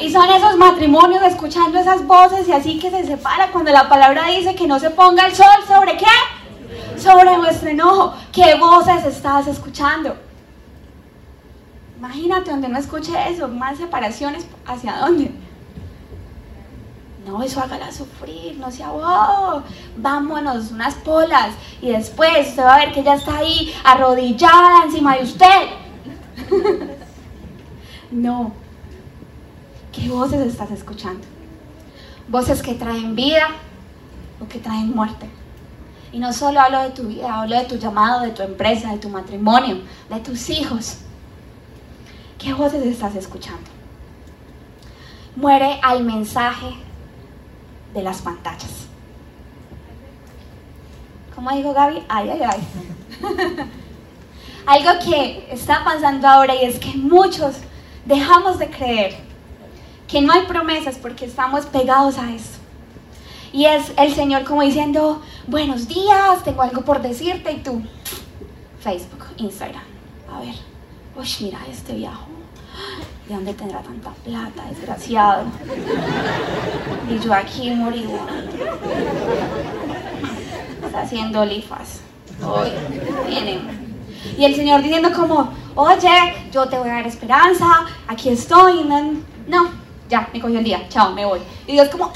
Y 0.00 0.10
son 0.10 0.28
esos 0.28 0.56
matrimonios 0.56 1.22
escuchando 1.22 1.78
esas 1.78 2.04
voces 2.04 2.48
y 2.48 2.52
así 2.52 2.78
que 2.78 2.90
se 2.90 3.06
separa 3.06 3.52
cuando 3.52 3.70
la 3.70 3.88
palabra 3.88 4.26
dice 4.26 4.54
que 4.54 4.66
no 4.66 4.78
se 4.80 4.90
ponga 4.90 5.26
el 5.26 5.34
sol 5.34 5.46
sobre 5.68 5.96
qué? 5.96 7.00
Sobre 7.00 7.36
nuestro 7.36 7.70
enojo. 7.70 8.14
¿Qué 8.32 8.56
voces 8.56 9.04
estás 9.06 9.46
escuchando? 9.46 10.16
Imagínate 11.96 12.50
donde 12.50 12.68
no 12.68 12.78
escuche 12.78 13.12
eso, 13.30 13.48
más 13.48 13.78
separaciones, 13.78 14.46
¿hacia 14.66 14.96
dónde? 14.96 15.30
No, 17.26 17.42
eso 17.42 17.60
hágala 17.60 17.90
sufrir, 17.90 18.58
no 18.58 18.70
sea 18.70 18.90
bobo. 18.90 19.62
Vámonos, 19.96 20.70
unas 20.72 20.94
polas. 20.94 21.54
Y 21.80 21.90
después 21.90 22.48
usted 22.48 22.62
va 22.62 22.74
a 22.74 22.78
ver 22.78 22.92
que 22.92 23.00
ella 23.00 23.14
está 23.14 23.38
ahí 23.38 23.74
arrodillada 23.82 24.84
encima 24.84 25.16
de 25.16 25.22
usted. 25.22 25.68
no. 28.10 28.52
¿Qué 29.90 30.08
voces 30.08 30.46
estás 30.46 30.70
escuchando? 30.70 31.26
¿Voces 32.28 32.62
que 32.62 32.74
traen 32.74 33.14
vida 33.14 33.48
o 34.40 34.46
que 34.46 34.58
traen 34.58 34.94
muerte? 34.94 35.28
Y 36.12 36.18
no 36.18 36.32
solo 36.32 36.60
hablo 36.60 36.80
de 36.82 36.90
tu 36.90 37.04
vida, 37.04 37.40
hablo 37.40 37.56
de 37.56 37.64
tu 37.64 37.76
llamado, 37.76 38.22
de 38.22 38.30
tu 38.30 38.42
empresa, 38.42 38.92
de 38.92 38.98
tu 38.98 39.08
matrimonio, 39.08 39.78
de 40.10 40.20
tus 40.20 40.50
hijos. 40.50 40.98
¿Qué 42.38 42.52
voces 42.52 42.84
estás 42.84 43.14
escuchando? 43.16 43.70
Muere 45.36 45.80
al 45.82 46.04
mensaje 46.04 46.83
de 47.94 48.02
las 48.02 48.20
pantallas. 48.20 48.86
¿Cómo 51.34 51.50
dijo 51.50 51.72
Gaby? 51.72 52.02
Ay, 52.08 52.30
ay, 52.30 52.42
ay. 52.42 52.60
Algo 54.66 54.90
que 55.04 55.48
está 55.50 55.84
pasando 55.84 56.26
ahora 56.26 56.54
y 56.54 56.64
es 56.64 56.78
que 56.78 56.96
muchos 56.96 57.56
dejamos 58.04 58.58
de 58.58 58.70
creer 58.70 59.16
que 60.08 60.20
no 60.20 60.32
hay 60.32 60.46
promesas 60.46 60.96
porque 60.96 61.24
estamos 61.24 61.66
pegados 61.66 62.18
a 62.18 62.32
eso. 62.32 62.58
Y 63.52 63.66
es 63.66 63.92
el 63.96 64.14
Señor 64.14 64.44
como 64.44 64.62
diciendo, 64.62 65.22
buenos 65.46 65.86
días, 65.86 66.42
tengo 66.44 66.62
algo 66.62 66.82
por 66.82 67.00
decirte 67.02 67.52
y 67.52 67.58
tú, 67.58 67.82
Facebook, 68.80 69.24
Instagram, 69.36 69.84
a 70.32 70.40
ver, 70.40 70.54
uy, 71.16 71.28
mira 71.40 71.60
este 71.70 71.94
viejo, 71.94 72.26
¿de 73.28 73.34
dónde 73.34 73.54
tendrá 73.54 73.80
tanta 73.80 74.10
plata, 74.10 74.64
desgraciado? 74.68 75.44
Y 77.08 77.18
yo 77.18 77.32
aquí 77.32 77.70
moribundo, 77.70 78.32
está 80.84 81.00
haciendo 81.00 81.40
olifas, 81.40 82.00
hoy 82.42 82.70
viene. 83.26 83.60
Y 84.38 84.44
el 84.44 84.54
Señor 84.54 84.82
diciendo 84.82 85.10
como, 85.12 85.52
oye, 85.74 86.48
yo 86.50 86.66
te 86.68 86.78
voy 86.78 86.88
a 86.88 86.94
dar 86.94 87.06
esperanza, 87.06 87.86
aquí 88.06 88.30
estoy, 88.30 88.84
no, 88.84 89.14
no, 89.46 89.70
ya, 90.08 90.28
me 90.32 90.40
cogió 90.40 90.58
el 90.58 90.64
día, 90.64 90.88
chao, 90.88 91.12
me 91.12 91.24
voy. 91.24 91.40
Y 91.66 91.72
Dios 91.72 91.88
como, 91.88 92.12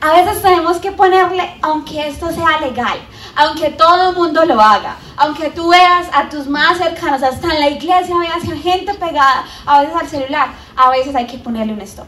a 0.00 0.12
veces 0.12 0.42
tenemos 0.42 0.78
que 0.78 0.92
ponerle, 0.92 1.58
aunque 1.60 2.06
esto 2.06 2.30
sea 2.30 2.60
legal, 2.60 2.98
aunque 3.34 3.70
todo 3.70 4.10
el 4.10 4.16
mundo 4.16 4.44
lo 4.44 4.60
haga, 4.60 4.96
aunque 5.16 5.50
tú 5.50 5.70
veas 5.70 6.08
a 6.12 6.28
tus 6.28 6.46
más 6.46 6.78
cercanos, 6.78 7.22
hasta 7.22 7.52
en 7.52 7.60
la 7.60 7.68
iglesia 7.70 8.16
veas 8.16 8.62
gente 8.62 8.94
pegada, 8.94 9.44
a 9.66 9.80
veces 9.80 9.96
al 9.96 10.08
celular, 10.08 10.48
a 10.76 10.90
veces 10.90 11.14
hay 11.14 11.26
que 11.26 11.38
ponerle 11.38 11.72
un 11.72 11.80
stop. 11.80 12.06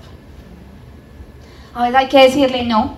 A 1.74 1.82
veces 1.82 1.96
hay 1.96 2.08
que 2.08 2.22
decirle, 2.22 2.64
no, 2.64 2.96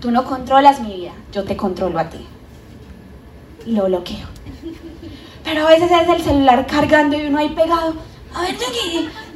tú 0.00 0.10
no 0.10 0.24
controlas 0.24 0.80
mi 0.80 0.94
vida, 0.94 1.12
yo 1.32 1.44
te 1.44 1.56
controlo 1.56 1.98
a 1.98 2.08
ti. 2.08 2.26
Y 3.66 3.72
lo 3.72 3.84
bloqueo. 3.84 4.26
Pero 5.44 5.66
a 5.66 5.70
veces 5.70 5.90
es 5.90 6.08
el 6.08 6.22
celular 6.22 6.66
cargando 6.66 7.16
y 7.16 7.26
uno 7.26 7.38
ahí 7.38 7.50
pegado, 7.50 7.94
a 8.34 8.42
ver, 8.42 8.56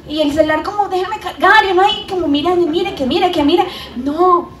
y 0.07 0.21
el 0.21 0.33
celular 0.33 0.63
como, 0.63 0.89
déjame 0.89 1.19
cargar, 1.19 1.63
y 1.65 1.71
uno 1.71 1.83
ahí 1.83 2.05
como, 2.09 2.27
mire, 2.27 2.53
mire, 2.55 2.95
que 2.95 3.05
mire, 3.05 3.31
que 3.31 3.43
mire. 3.43 3.65
No, 3.95 4.58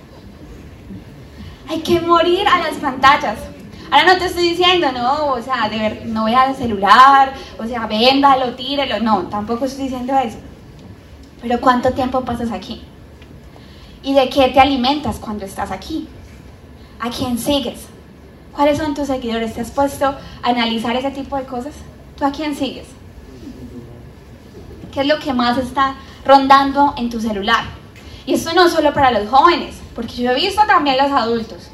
hay 1.69 1.81
que 1.81 2.01
morir 2.01 2.47
a 2.47 2.57
las 2.57 2.77
pantallas. 2.77 3.37
Ahora 3.91 4.13
no 4.13 4.19
te 4.19 4.25
estoy 4.25 4.49
diciendo, 4.49 4.91
no, 4.91 5.33
o 5.33 5.41
sea, 5.41 5.69
no 6.05 6.25
vea 6.25 6.49
el 6.49 6.55
celular, 6.55 7.33
o 7.59 7.65
sea, 7.65 7.85
véndalo, 7.85 8.55
tírelo. 8.55 8.99
No, 8.99 9.23
tampoco 9.27 9.65
estoy 9.65 9.83
diciendo 9.83 10.17
eso. 10.17 10.39
Pero 11.41 11.61
¿cuánto 11.61 11.91
tiempo 11.91 12.25
pasas 12.25 12.51
aquí? 12.51 12.81
¿Y 14.01 14.13
de 14.13 14.29
qué 14.29 14.49
te 14.49 14.59
alimentas 14.59 15.17
cuando 15.17 15.45
estás 15.45 15.71
aquí? 15.71 16.07
¿A 16.99 17.09
quién 17.09 17.37
sigues? 17.37 17.85
¿Cuáles 18.55 18.79
son 18.79 18.95
tus 18.95 19.07
seguidores? 19.07 19.53
¿Te 19.53 19.61
has 19.61 19.71
puesto 19.71 20.05
a 20.05 20.19
analizar 20.41 20.95
ese 20.95 21.11
tipo 21.11 21.37
de 21.37 21.43
cosas? 21.43 21.73
¿Tú 22.17 22.25
a 22.25 22.31
quién 22.31 22.55
sigues? 22.55 22.87
¿Qué 24.91 25.01
es 25.01 25.07
lo 25.07 25.19
que 25.19 25.33
más 25.33 25.57
está 25.59 25.95
rondando 26.25 26.95
en 26.97 27.11
tu 27.11 27.21
celular? 27.21 27.63
Y 28.25 28.33
esto 28.33 28.53
no 28.53 28.69
solo 28.69 28.91
para 28.91 29.11
los 29.11 29.29
jóvenes, 29.29 29.78
porque 29.95 30.15
yo 30.15 30.31
he 30.31 30.35
visto 30.35 30.61
también 30.67 30.97
los 30.97 31.11
adultos 31.11 31.69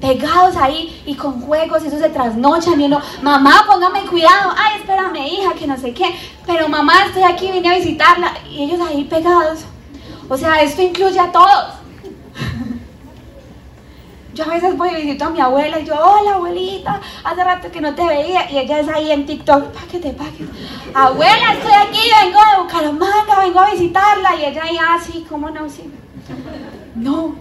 pegados 0.00 0.56
ahí 0.56 1.02
y 1.06 1.14
con 1.14 1.40
juegos, 1.40 1.82
eso 1.82 1.98
se 1.98 2.10
trasnochan 2.10 2.80
y 2.80 2.84
uno, 2.84 3.00
mamá, 3.22 3.64
póngame 3.66 4.02
cuidado, 4.02 4.52
ay, 4.56 4.80
espérame, 4.80 5.26
hija, 5.26 5.54
que 5.54 5.66
no 5.66 5.78
sé 5.78 5.94
qué, 5.94 6.14
pero 6.46 6.68
mamá, 6.68 7.06
estoy 7.06 7.22
aquí, 7.22 7.50
vine 7.50 7.70
a 7.70 7.78
visitarla, 7.78 8.34
y 8.50 8.64
ellos 8.64 8.80
ahí 8.86 9.04
pegados. 9.04 9.60
O 10.28 10.36
sea, 10.36 10.60
esto 10.62 10.82
incluye 10.82 11.18
a 11.18 11.32
todos. 11.32 11.74
Yo 14.34 14.44
a 14.44 14.48
veces 14.48 14.76
voy 14.76 14.90
y 14.90 14.96
visito 14.96 15.24
a 15.26 15.30
mi 15.30 15.40
abuela 15.40 15.78
y 15.78 15.84
yo, 15.84 15.94
hola 15.94 16.34
abuelita, 16.34 17.00
hace 17.22 17.44
rato 17.44 17.70
que 17.70 17.80
no 17.80 17.94
te 17.94 18.04
veía 18.04 18.50
y 18.50 18.58
ella 18.58 18.80
es 18.80 18.88
ahí 18.88 19.12
en 19.12 19.26
TikTok, 19.26 19.66
paquete, 19.66 20.10
paquete. 20.10 20.50
Abuela, 20.92 21.52
estoy 21.52 21.72
aquí, 21.72 22.00
vengo 22.20 22.40
de 22.40 22.62
Bucaramanga, 22.62 23.38
vengo 23.38 23.60
a 23.60 23.70
visitarla 23.70 24.34
y 24.34 24.46
ella 24.46 24.62
ahí 24.64 24.76
así, 24.76 25.24
¿cómo 25.28 25.50
no? 25.50 25.70
Sí. 25.70 25.88
No. 26.94 27.34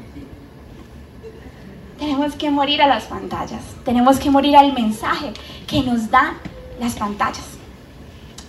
Tenemos 1.99 2.33
que 2.33 2.49
morir 2.49 2.81
a 2.81 2.87
las 2.87 3.05
pantallas. 3.05 3.61
Tenemos 3.85 4.19
que 4.19 4.29
morir 4.29 4.57
al 4.57 4.73
mensaje 4.73 5.31
que 5.67 5.81
nos 5.81 6.09
dan 6.09 6.37
las 6.79 6.93
pantallas. 6.95 7.45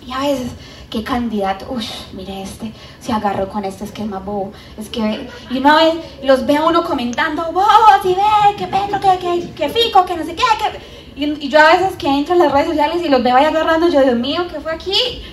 Y 0.05 0.11
a 0.11 0.19
veces, 0.19 0.51
qué 0.89 1.03
candidato, 1.03 1.67
uff, 1.69 2.13
mire 2.13 2.43
este, 2.43 2.71
se 2.99 3.11
agarró 3.13 3.47
con 3.49 3.65
este 3.65 3.85
esquema 3.85 4.19
bobo. 4.19 4.51
Es 4.77 4.89
que, 4.89 5.29
y 5.49 5.57
una 5.57 5.75
vez 5.77 5.95
los 6.23 6.45
ve 6.45 6.57
a 6.57 6.63
uno 6.63 6.83
comentando, 6.83 7.51
bobo, 7.51 7.65
si 8.03 8.09
ve, 8.09 8.55
que 8.57 8.67
Pedro, 8.67 8.99
que, 8.99 9.17
que, 9.19 9.51
que 9.51 9.69
Fico, 9.69 10.05
que 10.05 10.17
no 10.17 10.25
sé 10.25 10.35
qué, 10.35 10.43
que... 10.59 10.95
Y, 11.17 11.45
y, 11.45 11.47
yo 11.47 11.59
a 11.59 11.71
veces 11.71 11.95
que 11.95 12.07
entro 12.07 12.33
en 12.33 12.39
las 12.39 12.51
redes 12.51 12.67
sociales 12.67 13.01
y 13.03 13.07
los 13.07 13.23
veo 13.23 13.35
ahí 13.35 13.45
agarrando, 13.45 13.87
yo, 13.87 14.01
Dios 14.01 14.17
mío, 14.17 14.45
¿qué 14.51 14.59
fue 14.59 14.73
aquí? 14.73 15.23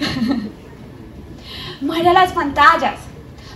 Muere 1.80 2.12
las 2.12 2.32
pantallas. 2.32 3.03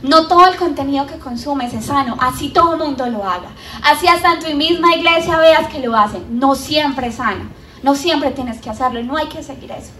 No 0.02 0.28
todo 0.28 0.46
el 0.46 0.56
contenido 0.56 1.06
que 1.06 1.18
consumes 1.18 1.74
es 1.74 1.86
sano, 1.86 2.16
así 2.20 2.50
todo 2.50 2.74
el 2.74 2.78
mundo 2.78 3.06
lo 3.06 3.24
haga. 3.24 3.48
Así 3.82 4.06
hasta 4.06 4.34
en 4.34 4.40
tu 4.40 4.56
misma 4.56 4.94
iglesia 4.94 5.38
veas 5.38 5.68
que 5.68 5.80
lo 5.80 5.96
hacen. 5.96 6.38
No 6.38 6.54
siempre 6.54 7.08
es 7.08 7.16
sano, 7.16 7.48
no 7.82 7.94
siempre 7.96 8.30
tienes 8.30 8.60
que 8.60 8.70
hacerlo, 8.70 9.02
no 9.02 9.16
hay 9.16 9.26
que 9.26 9.42
seguir 9.42 9.72
eso. 9.72 9.90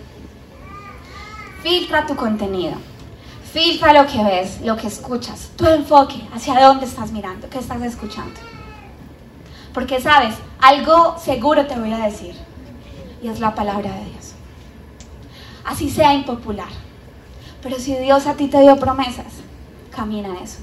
Filtra 1.62 2.06
tu 2.06 2.14
contenido, 2.14 2.74
filtra 3.52 3.92
lo 3.92 4.06
que 4.06 4.22
ves, 4.22 4.60
lo 4.60 4.76
que 4.76 4.86
escuchas, 4.86 5.50
tu 5.56 5.66
enfoque, 5.66 6.20
hacia 6.32 6.60
dónde 6.60 6.86
estás 6.86 7.10
mirando, 7.10 7.50
qué 7.50 7.58
estás 7.58 7.82
escuchando. 7.82 8.38
Porque 9.74 10.00
sabes, 10.00 10.36
algo 10.60 11.16
seguro 11.18 11.66
te 11.66 11.78
voy 11.78 11.92
a 11.92 11.98
decir, 11.98 12.36
y 13.20 13.26
es 13.26 13.40
la 13.40 13.56
palabra 13.56 13.92
de 13.92 14.04
Dios. 14.04 14.34
Así 15.64 15.90
sea 15.90 16.14
impopular, 16.14 16.68
pero 17.60 17.78
si 17.80 17.96
Dios 17.96 18.28
a 18.28 18.34
ti 18.34 18.46
te 18.46 18.60
dio 18.60 18.76
promesas, 18.76 19.26
camina 19.90 20.34
eso. 20.42 20.58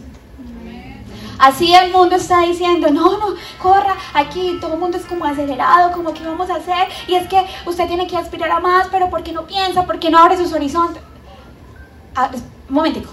Así 1.38 1.74
el 1.74 1.92
mundo 1.92 2.16
está 2.16 2.42
diciendo, 2.42 2.90
no, 2.92 3.18
no, 3.18 3.36
corra, 3.62 3.96
aquí 4.14 4.58
todo 4.62 4.76
el 4.76 4.80
mundo 4.80 4.98
es 4.98 5.06
como 5.06 5.26
acelerado, 5.26 5.92
como 5.92 6.14
que 6.14 6.24
vamos 6.26 6.50
a 6.50 6.56
hacer, 6.56 6.88
y 7.08 7.16
es 7.16 7.28
que 7.28 7.46
usted 7.66 7.88
tiene 7.88 8.08
que 8.08 8.16
aspirar 8.16 8.52
a 8.52 8.60
más, 8.60 8.88
pero 8.90 9.10
¿por 9.10 9.22
qué 9.22 9.34
no 9.34 9.46
piensa? 9.46 9.86
¿Por 9.86 10.00
qué 10.00 10.10
no 10.10 10.18
abre 10.18 10.38
sus 10.38 10.54
horizontes? 10.54 11.02
Ah, 12.16 12.32
un 12.70 12.74
momentico, 12.74 13.12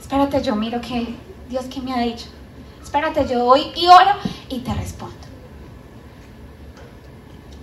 espérate, 0.00 0.42
yo 0.42 0.56
miro 0.56 0.80
que 0.80 1.14
Dios 1.48 1.66
que 1.66 1.80
me 1.80 1.94
ha 1.94 2.00
dicho, 2.00 2.26
espérate, 2.82 3.26
yo 3.28 3.44
voy 3.44 3.70
y 3.76 3.86
oro 3.86 4.18
y 4.48 4.58
te 4.58 4.74
respondo. 4.74 5.14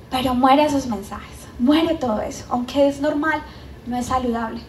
Pero 0.09 0.33
muere 0.33 0.63
esos 0.63 0.87
mensajes, 0.87 1.45
muere 1.59 1.95
todo 1.95 2.21
eso, 2.21 2.45
aunque 2.49 2.87
es 2.87 3.01
normal, 3.01 3.41
no 3.85 3.97
es 3.97 4.05
saludable. 4.05 4.61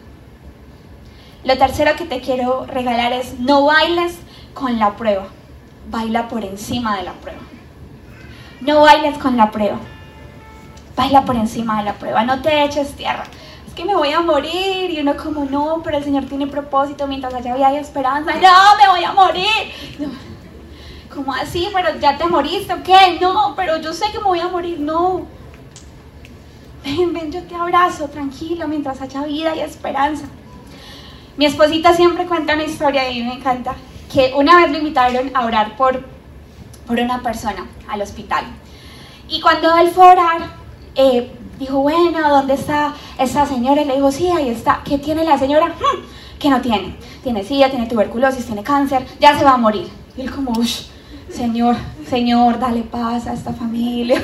Lo 1.44 1.56
tercero 1.56 1.94
que 1.96 2.04
te 2.04 2.20
quiero 2.20 2.66
regalar 2.66 3.12
es 3.12 3.38
no 3.38 3.66
bailes 3.66 4.18
con 4.54 4.78
la 4.78 4.96
prueba, 4.96 5.28
baila 5.88 6.28
por 6.28 6.44
encima 6.44 6.96
de 6.96 7.04
la 7.04 7.12
prueba. 7.12 7.40
No 8.60 8.80
bailes 8.80 9.16
con 9.18 9.36
la 9.36 9.52
prueba, 9.52 9.78
baila 10.96 11.24
por 11.24 11.36
encima 11.36 11.78
de 11.78 11.84
la 11.84 11.94
prueba, 11.94 12.24
no 12.24 12.42
te 12.42 12.64
eches 12.64 12.96
tierra. 12.96 13.22
Es 13.68 13.74
que 13.74 13.84
me 13.84 13.94
voy 13.94 14.12
a 14.12 14.20
morir 14.20 14.90
y 14.90 15.00
uno 15.00 15.16
como 15.16 15.44
no, 15.44 15.80
pero 15.84 15.98
el 15.98 16.04
Señor 16.04 16.24
tiene 16.24 16.48
propósito 16.48 17.06
mientras 17.06 17.32
allá 17.34 17.54
hay 17.54 17.76
esperanza. 17.76 18.32
No, 18.34 18.76
me 18.76 18.88
voy 18.88 19.04
a 19.04 19.12
morir. 19.12 19.72
como 21.14 21.32
así? 21.32 21.68
Pero 21.72 22.00
ya 22.00 22.18
te 22.18 22.24
moriste, 22.26 22.72
¿ok? 22.72 23.20
No, 23.20 23.54
pero 23.54 23.76
yo 23.76 23.92
sé 23.92 24.06
que 24.10 24.18
me 24.18 24.24
voy 24.24 24.40
a 24.40 24.48
morir. 24.48 24.80
No. 24.80 25.26
Ven, 26.84 27.12
ven, 27.12 27.30
yo 27.30 27.42
te 27.44 27.54
abrazo, 27.54 28.08
tranquilo, 28.08 28.66
mientras 28.66 29.00
haya 29.00 29.22
vida 29.22 29.54
y 29.54 29.60
esperanza. 29.60 30.26
Mi 31.38 31.46
esposita 31.46 31.94
siempre 31.94 32.26
cuenta 32.26 32.54
una 32.54 32.64
historia 32.64 33.08
y 33.12 33.22
me 33.22 33.34
encanta, 33.34 33.76
que 34.12 34.32
una 34.36 34.56
vez 34.56 34.72
lo 34.72 34.78
invitaron 34.78 35.30
a 35.34 35.46
orar 35.46 35.76
por, 35.76 36.04
por 36.84 36.98
una 36.98 37.22
persona 37.22 37.64
al 37.88 38.02
hospital. 38.02 38.42
Y 39.28 39.40
cuando 39.40 39.72
él 39.78 39.88
fue 39.90 40.04
a 40.08 40.12
orar, 40.14 40.40
eh, 40.96 41.30
dijo, 41.60 41.78
bueno, 41.78 42.28
¿dónde 42.28 42.54
está 42.54 42.92
esa 43.20 43.46
señora? 43.46 43.82
Y 43.82 43.84
le 43.84 43.94
dijo, 43.94 44.10
sí, 44.10 44.28
ahí 44.28 44.48
está. 44.48 44.82
¿Qué 44.84 44.98
tiene 44.98 45.24
la 45.24 45.38
señora? 45.38 45.66
Hmm, 45.66 46.38
que 46.40 46.50
no 46.50 46.60
tiene. 46.60 46.96
Tiene 47.22 47.44
sida, 47.44 47.70
tiene 47.70 47.86
tuberculosis, 47.86 48.44
tiene 48.44 48.64
cáncer, 48.64 49.06
ya 49.20 49.38
se 49.38 49.44
va 49.44 49.52
a 49.52 49.58
morir. 49.58 49.88
Él 50.16 50.32
como, 50.32 50.52
señor, 51.30 51.76
señor, 52.10 52.58
dale 52.58 52.82
paz 52.82 53.28
a 53.28 53.34
esta 53.34 53.52
familia. 53.52 54.20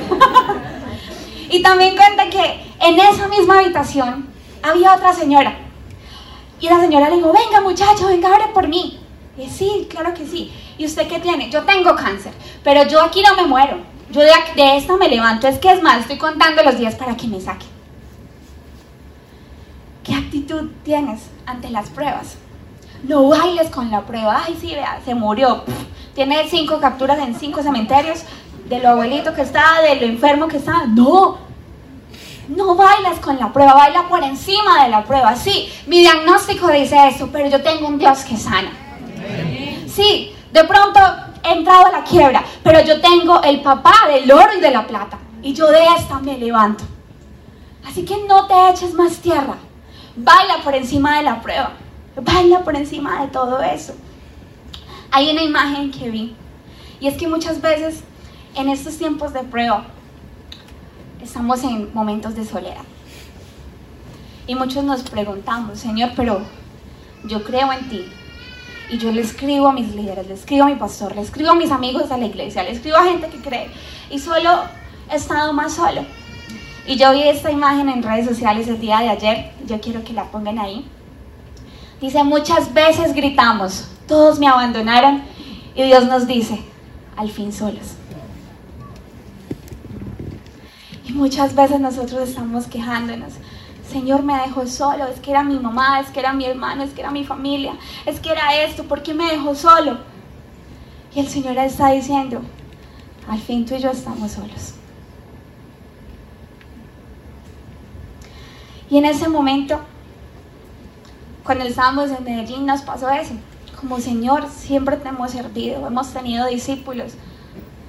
y 1.49 1.61
también 1.61 1.95
cuenta 1.95 2.29
que 2.29 2.65
en 2.81 2.99
esa 2.99 3.29
misma 3.29 3.59
habitación 3.59 4.27
había 4.61 4.95
otra 4.95 5.13
señora 5.13 5.64
y 6.65 6.69
la 6.69 6.79
señora 6.79 7.09
le 7.09 7.17
dijo, 7.17 7.31
venga 7.31 7.61
muchacho, 7.61 8.07
venga, 8.07 8.29
ore 8.29 8.47
por 8.53 8.67
mí. 8.67 8.99
Y 9.37 9.49
sí, 9.49 9.87
claro 9.89 10.13
que 10.13 10.25
sí. 10.25 10.51
¿Y 10.77 10.85
usted 10.85 11.07
qué 11.07 11.19
tiene? 11.19 11.49
Yo 11.49 11.63
tengo 11.63 11.95
cáncer, 11.95 12.33
pero 12.63 12.87
yo 12.87 13.01
aquí 13.01 13.21
no 13.21 13.35
me 13.35 13.47
muero. 13.47 13.77
Yo 14.11 14.21
de, 14.21 14.31
de 14.55 14.77
esta 14.77 14.97
me 14.97 15.09
levanto. 15.09 15.47
Es 15.47 15.59
que 15.59 15.71
es 15.71 15.81
más, 15.81 16.01
estoy 16.01 16.17
contando 16.17 16.63
los 16.63 16.77
días 16.77 16.95
para 16.95 17.15
que 17.15 17.27
me 17.27 17.39
saquen. 17.39 17.69
¿Qué 20.03 20.13
actitud 20.13 20.69
tienes 20.83 21.21
ante 21.45 21.69
las 21.69 21.89
pruebas? 21.89 22.37
No 23.03 23.27
bailes 23.27 23.69
con 23.69 23.91
la 23.91 24.01
prueba. 24.01 24.43
Ay, 24.45 24.57
sí, 24.59 24.67
vea, 24.69 24.99
se 25.03 25.15
murió. 25.15 25.63
tiene 26.13 26.47
cinco 26.49 26.79
capturas 26.79 27.19
en 27.19 27.35
cinco 27.35 27.61
cementerios 27.61 28.23
de 28.69 28.79
lo 28.79 28.89
abuelito 28.89 29.33
que 29.33 29.41
está, 29.41 29.81
de 29.81 29.95
lo 29.95 30.05
enfermo 30.07 30.47
que 30.47 30.57
está. 30.57 30.85
No, 30.87 31.37
no 32.47 32.75
bailas 32.75 33.19
con 33.19 33.39
la 33.39 33.51
prueba, 33.51 33.73
baila 33.73 34.07
por 34.07 34.23
encima 34.23 34.83
de 34.83 34.89
la 34.89 35.03
prueba. 35.03 35.35
Sí, 35.35 35.71
mi 35.87 35.99
diagnóstico 35.99 36.67
dice 36.69 37.07
esto, 37.07 37.29
pero 37.31 37.49
yo 37.49 37.61
tengo 37.61 37.87
un 37.87 37.97
Dios 37.97 38.19
que 38.19 38.37
sana. 38.37 38.71
Sí, 39.87 40.33
de 40.51 40.63
pronto 40.63 40.99
he 41.43 41.53
entrado 41.53 41.87
a 41.87 41.91
la 41.91 42.03
quiebra, 42.03 42.43
pero 42.63 42.81
yo 42.81 42.99
tengo 43.01 43.41
el 43.43 43.61
papá 43.61 43.93
del 44.07 44.31
oro 44.31 44.53
y 44.57 44.61
de 44.61 44.71
la 44.71 44.85
plata. 44.85 45.17
Y 45.41 45.53
yo 45.53 45.67
de 45.67 45.83
esta 45.97 46.19
me 46.19 46.37
levanto. 46.37 46.83
Así 47.85 48.03
que 48.03 48.15
no 48.27 48.47
te 48.47 48.69
eches 48.69 48.93
más 48.93 49.17
tierra. 49.17 49.55
Baila 50.15 50.57
por 50.63 50.75
encima 50.75 51.17
de 51.17 51.23
la 51.23 51.41
prueba. 51.41 51.71
Baila 52.15 52.59
por 52.61 52.75
encima 52.75 53.21
de 53.21 53.27
todo 53.27 53.61
eso. 53.61 53.93
Hay 55.11 55.29
una 55.29 55.43
imagen 55.43 55.91
que 55.91 56.09
vi. 56.09 56.35
Y 56.99 57.07
es 57.07 57.15
que 57.15 57.27
muchas 57.27 57.61
veces 57.61 58.03
en 58.55 58.69
estos 58.69 58.97
tiempos 58.97 59.33
de 59.33 59.43
prueba 59.43 59.85
estamos 61.25 61.63
en 61.63 61.93
momentos 61.93 62.35
de 62.35 62.45
soledad. 62.45 62.83
Y 64.47 64.55
muchos 64.55 64.83
nos 64.83 65.01
preguntamos, 65.01 65.79
Señor, 65.79 66.11
pero 66.15 66.39
yo 67.25 67.43
creo 67.43 67.71
en 67.73 67.89
ti. 67.89 68.05
Y 68.91 68.99
yo 68.99 69.11
le 69.11 69.21
escribo 69.21 69.67
a 69.67 69.73
mis 69.73 69.95
líderes, 69.95 70.27
le 70.27 70.35
escribo 70.35 70.65
a 70.65 70.67
mi 70.67 70.75
pastor, 70.75 71.15
le 71.15 71.21
escribo 71.21 71.49
a 71.49 71.55
mis 71.55 71.71
amigos 71.71 72.07
de 72.09 72.17
la 72.17 72.25
iglesia, 72.25 72.61
le 72.61 72.71
escribo 72.71 72.97
a 72.97 73.05
gente 73.05 73.27
que 73.29 73.39
cree. 73.39 73.71
Y 74.11 74.19
solo 74.19 74.49
he 75.11 75.15
estado 75.15 75.51
más 75.51 75.73
solo. 75.73 76.05
Y 76.85 76.95
yo 76.97 77.11
vi 77.11 77.23
esta 77.23 77.49
imagen 77.49 77.89
en 77.89 78.03
redes 78.03 78.27
sociales 78.27 78.67
el 78.67 78.79
día 78.79 78.99
de 78.99 79.09
ayer, 79.09 79.51
yo 79.65 79.81
quiero 79.81 80.03
que 80.03 80.13
la 80.13 80.25
pongan 80.25 80.59
ahí. 80.59 80.85
Dice, 81.99 82.23
muchas 82.23 82.71
veces 82.71 83.15
gritamos, 83.15 83.87
todos 84.07 84.37
me 84.37 84.47
abandonaron 84.47 85.23
y 85.73 85.81
Dios 85.81 86.05
nos 86.05 86.27
dice, 86.27 86.59
al 87.17 87.31
fin 87.31 87.51
solos. 87.51 87.95
Y 91.04 91.04
muchas 91.15 91.55
veces 91.55 91.79
nosotros 91.79 92.29
estamos 92.29 92.67
quejándonos. 92.67 93.33
Señor 93.89 94.23
me 94.23 94.35
dejó 94.37 94.67
solo, 94.67 95.05
es 95.05 95.19
que 95.19 95.31
era 95.31 95.43
mi 95.43 95.57
mamá, 95.57 95.99
es 96.01 96.09
que 96.09 96.19
era 96.19 96.33
mi 96.33 96.45
hermano, 96.45 96.83
es 96.83 96.91
que 96.91 97.01
era 97.01 97.11
mi 97.11 97.23
familia, 97.23 97.73
es 98.05 98.19
que 98.19 98.31
era 98.31 98.53
esto, 98.63 98.83
¿por 98.83 99.01
qué 99.01 99.13
me 99.13 99.31
dejó 99.31 99.55
solo? 99.55 99.99
Y 101.15 101.21
el 101.21 101.27
Señor 101.27 101.57
está 101.57 101.91
diciendo, 101.91 102.41
al 103.29 103.39
fin 103.39 103.65
tú 103.65 103.75
y 103.75 103.79
yo 103.79 103.91
estamos 103.91 104.31
solos. 104.31 104.73
Y 108.89 108.97
en 108.97 109.05
ese 109.05 109.29
momento, 109.29 109.79
cuando 111.43 111.63
estábamos 111.63 112.11
en 112.11 112.23
Medellín, 112.23 112.65
nos 112.65 112.81
pasó 112.81 113.09
eso. 113.09 113.33
Como 113.79 113.99
Señor, 113.99 114.47
siempre 114.49 114.97
te 114.97 115.09
hemos 115.09 115.31
servido, 115.31 115.87
hemos 115.87 116.11
tenido 116.11 116.47
discípulos 116.47 117.13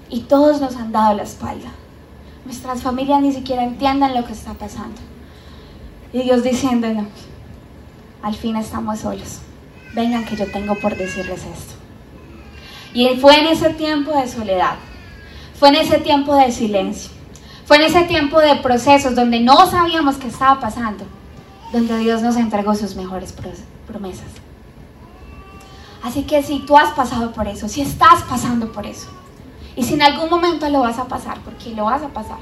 y 0.09 0.21
todos 0.21 0.61
nos 0.61 0.77
han 0.77 0.93
dado 0.93 1.15
la 1.15 1.25
espalda. 1.25 1.73
Nuestras 2.47 2.81
familias 2.81 3.21
ni 3.21 3.33
siquiera 3.33 3.65
entienden 3.65 4.15
lo 4.15 4.25
que 4.25 4.33
está 4.33 4.55
pasando. 4.55 5.01
Y 6.13 6.23
Dios 6.23 6.45
diciéndonos, 6.45 7.09
al 8.23 8.37
fin 8.37 8.55
estamos 8.55 9.01
solos. 9.01 9.41
Vengan 9.95 10.25
que 10.25 10.37
yo 10.37 10.47
tengo 10.53 10.77
por 10.77 10.97
decirles 10.97 11.41
esto. 11.45 11.75
Y 12.95 13.09
fue 13.21 13.41
en 13.41 13.49
ese 13.49 13.71
tiempo 13.71 14.17
de 14.17 14.29
soledad, 14.29 14.77
fue 15.59 15.71
en 15.71 15.75
ese 15.75 15.99
tiempo 15.99 16.37
de 16.37 16.53
silencio, 16.53 17.11
fue 17.67 17.79
en 17.79 17.83
ese 17.83 18.05
tiempo 18.05 18.41
de 18.41 18.57
procesos 18.57 19.17
donde 19.17 19.41
no 19.41 19.67
sabíamos 19.69 20.17
qué 20.17 20.29
estaba 20.29 20.61
pasando, 20.61 21.05
donde 21.73 21.99
Dios 21.99 22.23
nos 22.23 22.37
entregó 22.37 22.75
sus 22.77 22.95
mejores 22.95 23.35
promesas. 23.87 24.29
Así 26.03 26.23
que 26.23 26.43
si 26.45 26.61
tú 26.61 26.79
has 26.79 26.95
pasado 26.95 27.33
por 27.33 27.49
eso, 27.49 27.69
si 27.69 27.83
estás 27.83 28.23
pasando 28.23 28.71
por 28.71 28.87
eso, 28.87 29.09
y 29.77 29.83
si 29.83 29.95
en 29.95 30.03
algún 30.03 30.31
momento 30.31 30.69
lo 30.71 30.81
vas 30.81 30.99
a 30.99 31.05
pasar, 31.07 31.41
porque 31.41 31.75
lo 31.75 31.85
vas 31.85 32.03
a 32.03 32.09
pasar, 32.09 32.39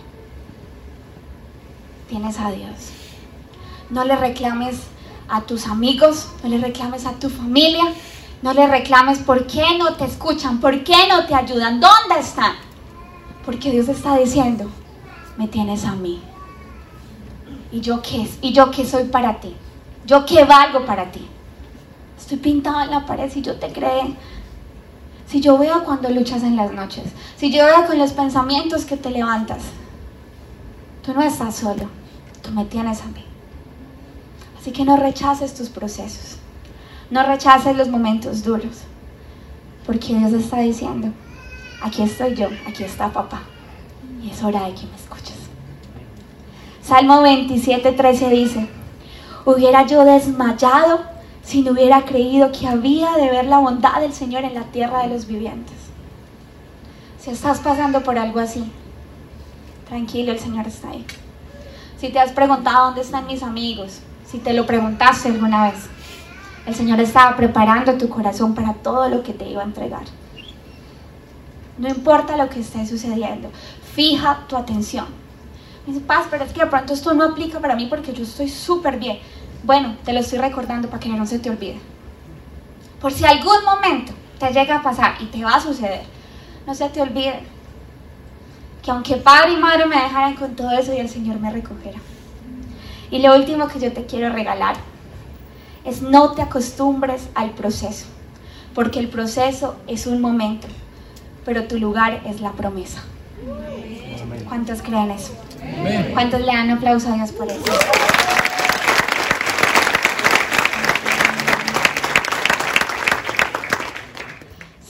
tienes 2.09 2.39
a 2.39 2.51
Dios. 2.53 2.71
No 3.91 4.05
le 4.05 4.15
reclames 4.15 4.85
a 5.29 5.41
tus 5.41 5.67
amigos, 5.67 6.29
no 6.43 6.49
le 6.49 6.59
reclames 6.59 7.07
a 7.07 7.13
tu 7.13 7.29
familia, 7.29 7.83
no 8.41 8.53
le 8.53 8.67
reclames 8.69 9.19
por 9.19 9.47
qué 9.47 9.65
no 9.79 9.95
te 9.95 10.05
escuchan, 10.05 10.61
por 10.61 10.85
qué 10.85 11.09
no 11.09 11.27
te 11.27 11.35
ayudan, 11.35 11.81
dónde 11.81 12.21
están. 12.21 12.55
Porque 13.45 13.71
Dios 13.73 13.89
está 13.89 14.17
diciendo, 14.17 14.71
me 15.37 15.49
tienes 15.49 15.85
a 15.85 15.93
mí. 15.93 16.23
¿Y 17.73 17.81
yo 17.81 18.01
qué 18.01 18.23
es? 18.23 18.39
¿Y 18.41 18.53
yo 18.53 18.71
qué 18.71 18.87
soy 18.87 19.05
para 19.05 19.41
ti? 19.41 19.57
¿Yo 20.07 20.25
qué 20.25 20.45
valgo 20.45 20.87
para 20.87 21.11
ti? 21.11 21.27
Estoy 22.17 22.39
pintado 22.39 22.83
en 22.83 22.91
la 22.91 23.05
pared 23.05 23.31
si 23.31 23.43
yo 23.43 23.57
te 23.57 23.73
creo. 23.73 24.15
Si 25.27 25.41
yo 25.41 25.59
veo 25.59 25.85
cuando 25.85 26.11
luchas 26.11 26.43
en 26.43 26.57
las 26.57 26.73
noches. 26.73 27.05
Si 27.37 27.51
yo 27.51 27.65
veo 27.65 27.87
con 27.87 27.99
los 27.99 28.13
pensamientos 28.13 28.85
que 28.85 28.97
te 28.97 29.11
levantas. 29.11 29.63
Tú 31.03 31.13
no 31.13 31.23
estás 31.23 31.57
solo. 31.57 31.89
Tú 32.43 32.51
me 32.51 32.65
tienes 32.65 33.01
a 33.03 33.07
mí. 33.07 33.25
Así 34.59 34.71
que 34.71 34.85
no 34.85 34.97
rechaces 34.97 35.55
tus 35.55 35.69
procesos. 35.69 36.39
No 37.11 37.23
rechaces 37.23 37.77
los 37.77 37.89
momentos 37.89 38.45
duros. 38.45 38.83
Porque 39.87 40.15
Dios 40.15 40.33
está 40.33 40.61
diciendo, 40.61 41.09
aquí 41.83 42.03
estoy 42.03 42.35
yo, 42.35 42.49
aquí 42.67 42.85
está 42.85 43.13
papá. 43.13 43.43
Y 44.23 44.31
es 44.31 44.43
hora 44.43 44.65
de 44.65 44.75
que 44.75 44.87
me 44.87 44.97
escuches. 44.97 45.37
Salmo 46.83 47.21
27, 47.23 47.93
13 47.93 48.31
dice, 48.31 48.69
hubiera 49.45 49.87
yo 49.87 50.05
desmayado 50.05 51.14
si 51.45 51.63
no 51.63 51.73
hubiera 51.73 52.05
creído 52.05 52.51
que 52.53 52.67
había 52.67 53.13
de 53.13 53.31
ver 53.31 53.47
la 53.47 53.59
bondad 53.59 54.01
del 54.01 54.13
Señor 54.13 54.45
en 54.45 54.55
la 54.55 54.65
tierra 54.65 55.03
de 55.03 55.09
los 55.09 55.27
vivientes. 55.27 55.77
Si 57.21 57.31
estás 57.31 57.61
pasando 57.61 58.03
por 58.03 58.19
algo 58.19 58.41
así, 58.41 58.65
tranquilo, 59.89 60.33
el 60.33 60.39
Señor 60.39 60.67
está 60.67 60.91
ahí. 60.91 61.05
Si 61.99 62.09
te 62.09 62.19
has 62.19 62.33
preguntado 62.33 62.87
dónde 62.87 63.03
están 63.03 63.27
mis 63.27 63.43
amigos, 63.43 64.01
si 64.27 64.39
te 64.39 64.53
lo 64.53 64.67
preguntaste 64.67 65.29
alguna 65.29 65.71
vez, 65.71 65.87
el 66.67 66.75
Señor 66.75 66.99
estaba 67.01 67.37
preparando 67.37 67.95
tu 67.95 68.09
corazón 68.09 68.55
para 68.55 68.73
todo 68.75 69.09
lo 69.09 69.23
que 69.23 69.33
te 69.33 69.49
iba 69.49 69.63
a 69.63 69.67
entregar. 69.67 70.05
No 71.77 71.89
importa 71.89 72.37
lo 72.37 72.49
que 72.49 72.61
esté 72.61 72.87
sucediendo, 72.87 73.51
fija 73.95 74.45
tu 74.49 74.57
atención. 74.57 75.07
Me 75.87 75.93
dice, 75.93 76.05
Paz, 76.05 76.27
pero 76.31 76.45
es 76.45 76.53
que 76.53 76.61
de 76.61 76.67
pronto 76.67 76.95
esto 76.95 77.13
no 77.13 77.25
aplica 77.25 77.61
para 77.61 77.77
mí 77.77 77.87
porque 77.87 78.13
yo 78.13 78.23
estoy 78.23 78.49
súper 78.49 78.99
bien. 78.99 79.19
Bueno, 79.65 79.97
te 80.05 80.13
lo 80.13 80.21
estoy 80.21 80.39
recordando 80.39 80.89
para 80.89 81.01
que 81.01 81.09
no 81.09 81.25
se 81.27 81.39
te 81.39 81.49
olvide. 81.49 81.79
Por 83.01 83.13
si 83.13 83.25
algún 83.25 83.65
momento 83.65 84.13
te 84.39 84.53
llega 84.53 84.77
a 84.77 84.83
pasar 84.83 85.15
y 85.21 85.25
te 85.27 85.43
va 85.43 85.55
a 85.55 85.61
suceder, 85.61 86.03
no 86.67 86.75
se 86.75 86.87
te 86.91 87.01
olvide 87.01 87.41
que 88.83 88.91
aunque 88.91 89.17
padre 89.17 89.53
y 89.53 89.57
madre 89.57 89.87
me 89.87 89.97
dejaran 89.97 90.35
con 90.35 90.55
todo 90.55 90.71
eso 90.73 90.93
y 90.93 90.99
el 90.99 91.09
Señor 91.09 91.41
me 91.41 91.51
recogerá. 91.51 91.99
Y 93.11 93.21
lo 93.21 93.35
último 93.35 93.67
que 93.69 93.81
yo 93.81 93.91
te 93.91 94.05
quiero 94.05 94.29
regalar 94.29 94.77
es 95.85 96.03
no 96.03 96.33
te 96.33 96.43
acostumbres 96.43 97.31
al 97.35 97.51
proceso, 97.51 98.05
porque 98.75 98.99
el 98.99 99.09
proceso 99.09 99.77
es 99.87 100.07
un 100.07 100.21
momento, 100.21 100.67
pero 101.47 101.65
tu 101.65 101.79
lugar 101.79 102.21
es 102.27 102.43
la 102.43 102.53
promesa. 102.53 103.03
¿Cuántos 104.47 104.83
creen 104.83 105.11
eso? 105.11 105.33
¿Cuántos 106.13 106.41
le 106.41 106.49
dan 106.49 106.71
aplauso 106.71 107.11
a 107.11 107.15
Dios 107.15 107.33
por 107.33 107.51
eso? 107.51 107.65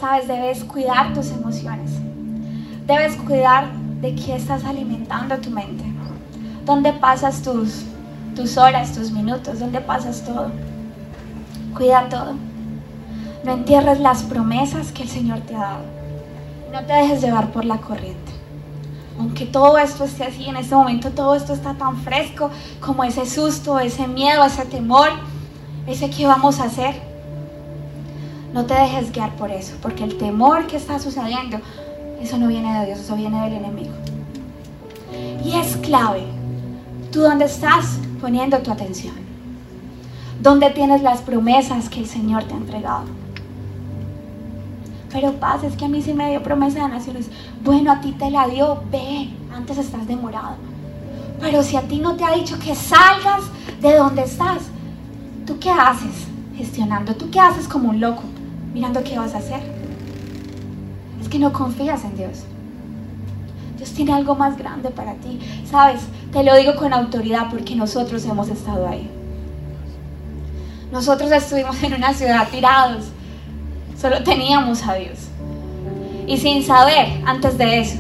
Sabes, 0.05 0.29
debes 0.29 0.63
cuidar 0.65 1.15
tus 1.15 1.31
emociones. 1.31 1.91
Debes 2.87 3.17
cuidar 3.17 3.73
de 4.03 4.15
qué 4.15 4.37
estás 4.37 4.63
alimentando 4.67 5.39
tu 5.39 5.49
mente. 5.49 5.83
¿Dónde 6.67 6.93
pasas 6.93 7.41
tus, 7.41 7.87
tus 8.37 8.59
horas, 8.59 8.93
tus 8.93 9.11
minutos? 9.11 9.61
¿Dónde 9.61 9.81
pasas 9.81 10.23
todo? 10.23 10.51
Cuida 11.75 12.07
todo. 12.11 12.35
No 13.47 13.53
entierres 13.53 13.99
las 13.99 14.25
promesas 14.25 14.93
que 14.93 15.05
el 15.05 15.09
Señor 15.09 15.41
te 15.41 15.57
ha 15.57 15.61
dado. 15.61 15.85
No 16.71 16.85
te 16.85 16.93
dejes 16.93 17.23
llevar 17.23 17.51
por 17.51 17.65
la 17.65 17.79
corriente. 17.79 18.33
Aunque 19.19 19.47
todo 19.47 19.79
esto 19.79 20.05
esté 20.05 20.25
así, 20.25 20.47
en 20.47 20.57
este 20.57 20.75
momento 20.75 21.13
todo 21.13 21.35
esto 21.35 21.55
está 21.55 21.73
tan 21.73 21.97
fresco 21.97 22.51
como 22.79 23.05
ese 23.05 23.25
susto, 23.25 23.79
ese 23.79 24.07
miedo, 24.07 24.45
ese 24.45 24.67
temor, 24.67 25.09
ese 25.87 26.11
que 26.11 26.27
vamos 26.27 26.61
a 26.61 26.65
hacer. 26.65 27.14
No 28.55 28.65
te 28.67 28.75
dejes 28.75 29.11
guiar 29.11 29.35
por 29.35 29.51
eso, 29.51 29.75
porque 29.83 30.05
el 30.05 30.17
temor 30.17 30.69
que 30.69 30.77
está 30.77 31.01
sucediendo, 31.01 31.59
eso 32.21 32.39
no 32.39 32.47
viene 32.47 32.79
de 32.79 32.87
Dios, 32.87 33.01
eso 33.01 33.17
viene 33.17 33.43
del 33.43 33.55
enemigo. 33.55 33.93
Y 35.45 35.57
es 35.57 35.77
clave, 35.79 36.23
tú 37.11 37.23
dónde 37.23 37.47
estás 37.47 37.99
poniendo 38.21 38.57
tu 38.59 38.71
atención, 38.71 39.17
dónde 40.41 40.71
tienes 40.71 41.03
las 41.03 41.21
promesas 41.21 41.89
que 41.89 41.99
el 41.99 42.07
Señor 42.07 42.45
te 42.45 42.55
ha 42.55 42.59
entregado. 42.59 43.07
Pero 45.13 45.33
paz, 45.33 45.65
es 45.65 45.75
que 45.75 45.87
a 45.87 45.89
mí 45.89 46.01
sí 46.01 46.15
me 46.15 46.31
dio 46.31 46.41
promesa 46.41 46.85
de 46.85 46.95
naciones. 46.95 47.31
Bueno, 47.65 47.91
a 47.91 48.01
ti 48.01 48.13
te 48.13 48.31
la 48.31 48.47
dio, 48.47 48.85
ve, 48.89 49.31
antes 49.53 49.79
estás 49.79 50.07
demorado. 50.07 50.55
Pero 51.41 51.65
si 51.65 51.77
a 51.77 51.83
ti 51.83 51.99
no 51.99 52.15
te 52.15 52.23
ha 52.23 52.31
dicho 52.37 52.57
que 52.61 52.77
salgas 52.77 53.43
de 53.81 53.97
donde 53.97 54.23
estás, 54.23 54.63
¿tú 55.45 55.59
qué 55.59 55.71
haces 55.71 56.29
gestionando? 56.57 57.17
¿Tú 57.17 57.31
qué 57.31 57.41
haces 57.41 57.67
como 57.67 57.91
un 57.91 57.99
loco 58.01 58.23
mirando 58.75 59.03
qué 59.05 59.17
vas 59.17 59.35
a 59.35 59.39
hacer? 59.39 59.61
Es 61.23 61.29
que 61.29 61.39
no 61.39 61.53
confías 61.53 62.05
en 62.05 62.17
Dios. 62.17 62.43
Dios 63.79 63.91
tiene 63.93 64.13
algo 64.13 64.35
más 64.35 64.59
grande 64.59 64.91
para 64.91 65.15
ti. 65.15 65.39
Sabes, 65.71 66.03
te 66.33 66.43
lo 66.43 66.55
digo 66.57 66.75
con 66.75 66.93
autoridad 66.93 67.47
porque 67.51 67.77
nosotros 67.77 68.25
hemos 68.25 68.49
estado 68.49 68.87
ahí. 68.89 69.09
Nosotros 70.93 71.31
estuvimos 71.31 71.81
en 71.83 71.95
una 71.95 72.13
ciudad 72.13 72.49
tirados. 72.51 73.05
Solo 73.99 74.23
teníamos 74.23 74.87
a 74.87 74.95
Dios. 74.95 75.19
Y 76.27 76.37
sin 76.39 76.63
saber 76.63 77.23
antes 77.27 77.57
de 77.57 77.81
eso, 77.81 77.99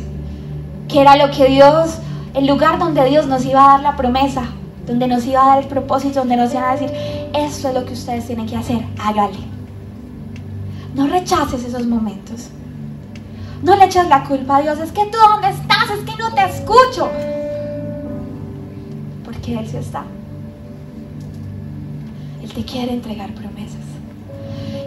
que 0.88 1.00
era 1.00 1.16
lo 1.16 1.30
que 1.30 1.46
Dios, 1.46 1.98
el 2.34 2.46
lugar 2.46 2.78
donde 2.78 3.04
Dios 3.04 3.26
nos 3.26 3.44
iba 3.44 3.64
a 3.64 3.68
dar 3.74 3.80
la 3.80 3.96
promesa, 3.96 4.42
donde 4.86 5.06
nos 5.06 5.24
iba 5.24 5.42
a 5.44 5.48
dar 5.48 5.58
el 5.62 5.68
propósito, 5.68 6.20
donde 6.20 6.36
nos 6.36 6.52
iba 6.52 6.70
a 6.70 6.76
decir, 6.76 6.90
esto 7.32 7.68
es 7.68 7.74
lo 7.74 7.84
que 7.84 7.92
ustedes 7.92 8.26
tienen 8.26 8.46
que 8.46 8.56
hacer, 8.56 8.84
hágale. 8.98 9.53
No 10.94 11.08
rechaces 11.08 11.64
esos 11.64 11.86
momentos. 11.86 12.50
No 13.62 13.74
le 13.76 13.86
eches 13.86 14.06
la 14.08 14.24
culpa 14.24 14.58
a 14.58 14.62
Dios, 14.62 14.78
es 14.78 14.92
que 14.92 15.06
tú 15.06 15.18
dónde 15.18 15.48
estás, 15.48 15.90
es 15.90 16.00
que 16.04 16.22
no 16.22 16.32
te 16.34 16.44
escucho. 16.44 17.10
Porque 19.24 19.58
Él 19.58 19.66
sí 19.68 19.76
está. 19.76 20.04
Él 22.42 22.52
te 22.52 22.64
quiere 22.64 22.92
entregar 22.92 23.32
promesas. 23.34 23.80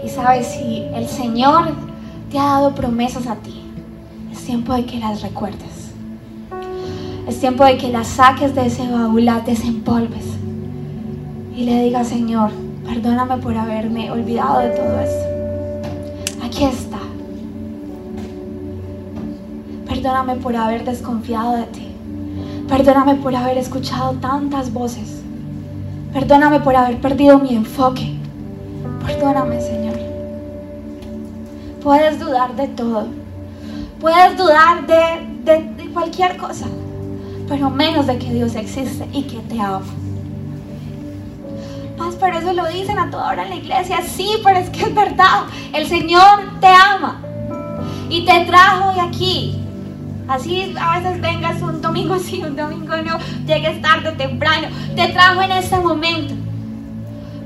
Y 0.05 0.09
sabes, 0.09 0.47
si 0.47 0.83
el 0.93 1.07
Señor 1.07 1.73
te 2.31 2.39
ha 2.39 2.43
dado 2.43 2.75
promesas 2.75 3.27
a 3.27 3.35
ti, 3.35 3.63
es 4.31 4.45
tiempo 4.45 4.73
de 4.73 4.85
que 4.85 4.99
las 4.99 5.21
recuerdes. 5.21 5.91
Es 7.27 7.41
tiempo 7.41 7.65
de 7.65 7.77
que 7.77 7.89
las 7.89 8.07
saques 8.07 8.55
de 8.55 8.67
ese 8.67 8.89
baúl, 8.89 9.25
las 9.25 9.45
desempolves. 9.45 10.25
Y 11.53 11.65
le 11.65 11.83
digas, 11.83 12.07
Señor, 12.07 12.51
perdóname 12.85 13.37
por 13.37 13.57
haberme 13.57 14.11
olvidado 14.11 14.59
de 14.59 14.69
todo 14.69 14.99
esto. 14.99 15.26
Perdóname 19.87 20.37
por 20.37 20.55
haber 20.55 20.83
desconfiado 20.83 21.55
de 21.57 21.63
ti. 21.65 21.87
Perdóname 22.67 23.15
por 23.15 23.35
haber 23.35 23.59
escuchado 23.59 24.13
tantas 24.13 24.73
voces. 24.73 25.21
Perdóname 26.13 26.59
por 26.61 26.75
haber 26.75 26.99
perdido 26.99 27.37
mi 27.37 27.55
enfoque. 27.55 28.15
Perdóname, 29.05 29.61
Señor. 29.61 29.99
Puedes 31.83 32.19
dudar 32.19 32.55
de 32.55 32.67
todo. 32.69 33.05
Puedes 34.01 34.35
dudar 34.35 34.87
de, 34.87 35.91
cualquier 35.93 36.37
cosa. 36.37 36.65
Pero 37.47 37.69
menos 37.69 38.07
de 38.07 38.17
que 38.17 38.33
Dios 38.33 38.55
existe 38.55 39.07
y 39.13 39.23
que 39.23 39.37
te 39.41 39.59
ama. 39.59 39.85
Pero 42.19 42.39
eso 42.39 42.53
lo 42.53 42.65
dicen 42.67 42.97
a 42.97 43.09
toda 43.09 43.29
hora 43.29 43.43
en 43.43 43.49
la 43.49 43.55
iglesia. 43.55 44.01
Sí, 44.01 44.29
pero 44.43 44.59
es 44.59 44.69
que 44.69 44.83
es 44.83 44.95
verdad. 44.95 45.43
El 45.73 45.87
Señor 45.87 46.59
te 46.59 46.67
ama. 46.67 47.21
Y 48.09 48.25
te 48.25 48.45
trajo 48.45 48.93
de 48.93 49.01
aquí 49.01 49.67
Así 50.27 50.75
a 50.79 50.99
veces 50.99 51.21
vengas 51.21 51.61
un 51.61 51.81
domingo 51.81 52.19
sí, 52.19 52.43
un 52.43 52.55
domingo 52.55 52.97
no, 52.97 53.17
llegues 53.45 53.81
tarde 53.81 54.11
temprano. 54.11 54.67
Te 54.95 55.07
trajo 55.07 55.41
en 55.41 55.51
este 55.51 55.77
momento 55.79 56.33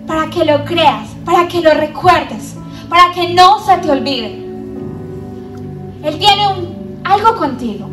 para 0.08 0.30
que 0.32 0.44
lo 0.46 0.66
creas, 0.66 1.10
para 1.24 1.48
que 1.48 1.62
lo 1.62 1.74
recuerdes, 1.76 2.56
para 2.90 3.12
que 3.14 3.36
no 3.36 3.60
se 3.60 3.78
te 3.78 3.92
olvide. 3.92 4.46
Él 6.04 6.18
tiene 6.18 6.48
un, 6.48 7.02
algo 7.04 7.36
contigo. 7.36 7.88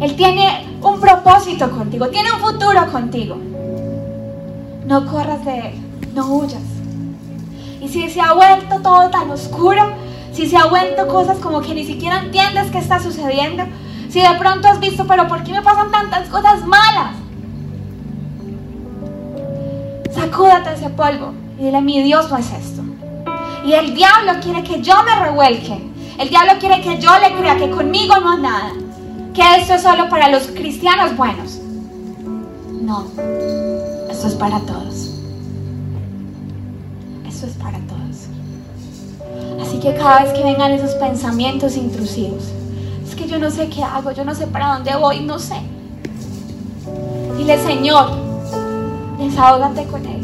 Él 0.00 0.14
tiene 0.14 0.64
un 0.80 1.00
propósito 1.00 1.68
contigo, 1.70 2.08
tiene 2.08 2.30
un 2.32 2.38
futuro 2.38 2.86
contigo. 2.92 3.36
No 4.86 5.06
corras 5.06 5.44
de 5.44 5.58
él, 5.58 5.74
no 6.14 6.26
huyas. 6.26 6.62
Y 7.80 7.88
si 7.88 8.08
se 8.08 8.20
ha 8.20 8.32
vuelto 8.32 8.80
todo 8.80 9.10
tan 9.10 9.30
oscuro, 9.30 9.82
si 10.32 10.48
se 10.48 10.56
ha 10.56 10.66
vuelto 10.66 11.06
cosas 11.08 11.38
como 11.38 11.60
que 11.60 11.74
ni 11.74 11.84
siquiera 11.84 12.20
entiendes 12.20 12.70
qué 12.70 12.78
está 12.78 13.00
sucediendo, 13.00 13.64
si 14.08 14.20
de 14.20 14.34
pronto 14.38 14.68
has 14.68 14.80
visto, 14.80 15.06
pero 15.06 15.28
¿por 15.28 15.42
qué 15.42 15.52
me 15.52 15.62
pasan 15.62 15.90
tantas 15.90 16.28
cosas 16.28 16.64
malas? 16.64 17.16
Sacúdate 20.12 20.74
ese 20.74 20.90
polvo 20.90 21.34
y 21.58 21.64
dile, 21.64 21.80
mi 21.80 22.02
Dios 22.02 22.30
no 22.30 22.38
es 22.38 22.50
esto. 22.52 22.82
Y 23.66 23.72
el 23.72 23.94
diablo 23.94 24.32
quiere 24.42 24.62
que 24.62 24.80
yo 24.82 24.94
me 25.02 25.24
revuelque. 25.24 25.80
El 26.18 26.28
diablo 26.28 26.52
quiere 26.60 26.80
que 26.80 26.98
yo 26.98 27.10
le 27.18 27.34
crea 27.36 27.56
que 27.56 27.70
conmigo 27.70 28.14
no 28.20 28.34
es 28.34 28.40
nada. 28.40 28.72
Que 29.34 29.42
esto 29.56 29.74
es 29.74 29.82
solo 29.82 30.08
para 30.08 30.28
los 30.28 30.46
cristianos 30.48 31.16
buenos. 31.16 31.58
No, 32.82 33.06
esto 34.10 34.28
es 34.28 34.34
para 34.34 34.60
todos. 34.60 35.03
Es 37.44 37.52
para 37.54 37.78
todos. 37.80 38.28
Así 39.60 39.78
que 39.78 39.94
cada 39.94 40.24
vez 40.24 40.32
que 40.32 40.42
vengan 40.42 40.72
esos 40.72 40.94
pensamientos 40.94 41.76
intrusivos, 41.76 42.44
que 43.14 43.28
yo 43.28 43.38
no 43.38 43.50
sé 43.50 43.68
qué 43.68 43.82
hago, 43.82 44.10
yo 44.12 44.24
no 44.24 44.34
sé 44.34 44.46
para 44.46 44.74
dónde 44.74 44.94
voy, 44.96 45.20
no 45.20 45.38
sé. 45.38 45.56
Dile, 47.36 47.58
Señor, 47.62 48.10
desahógate 49.18 49.84
con 49.86 50.04
Él. 50.04 50.22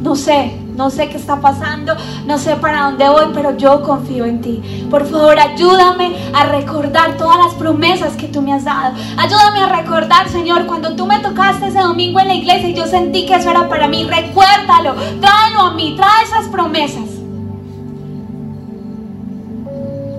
No 0.00 0.16
sé, 0.16 0.52
no 0.76 0.90
sé 0.90 1.08
qué 1.08 1.16
está 1.16 1.40
pasando, 1.40 1.94
no 2.26 2.38
sé 2.38 2.56
para 2.56 2.84
dónde 2.84 3.08
voy, 3.08 3.26
pero 3.34 3.56
yo 3.56 3.82
confío 3.82 4.24
en 4.24 4.40
ti. 4.40 4.86
Por 4.90 5.06
favor, 5.06 5.38
ayúdame 5.38 6.16
a 6.32 6.44
recordar 6.44 7.16
todas 7.16 7.36
las 7.38 7.54
promesas 7.54 8.14
que 8.14 8.28
tú 8.28 8.42
me 8.42 8.52
has 8.52 8.64
dado. 8.64 8.94
Ayúdame 9.16 9.60
a 9.60 9.68
recordar, 9.80 10.28
Señor, 10.28 10.66
cuando 10.66 10.96
tú 10.96 11.06
me 11.06 11.18
tocaste 11.18 11.68
ese 11.68 11.80
domingo 11.80 12.20
en 12.20 12.28
la 12.28 12.34
iglesia 12.34 12.68
y 12.68 12.74
yo 12.74 12.86
sentí 12.86 13.26
que 13.26 13.34
eso 13.34 13.50
era 13.50 13.68
para 13.68 13.88
mí. 13.88 14.04
Recuérdalo, 14.04 14.94
tráelo 15.20 15.60
a 15.60 15.74
mí, 15.74 15.94
trae 15.96 16.24
esas 16.24 16.48
promesas. 16.48 17.22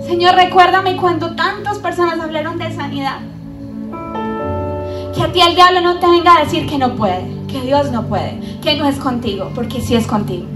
Señor, 0.08 0.36
recuérdame 0.36 0.96
cuando 0.98 1.34
tantas 1.36 1.80
personas 1.80 2.20
hablaron 2.20 2.58
de 2.60 2.72
sanidad. 2.76 3.20
Que 5.16 5.24
a 5.24 5.32
ti 5.32 5.42
el 5.42 5.56
diablo 5.56 5.82
no 5.82 6.00
te 6.00 6.08
venga 6.08 6.36
a 6.36 6.44
decir 6.44 6.68
que 6.68 6.78
no 6.78 6.96
puede, 6.96 7.26
que 7.54 7.62
Dios 7.62 7.92
no 7.92 8.08
puede, 8.08 8.40
que 8.62 8.76
no 8.76 8.88
es 8.88 8.98
contigo, 8.98 9.52
porque 9.54 9.80
sí 9.80 9.96
es 9.96 10.08
contigo. 10.08 10.48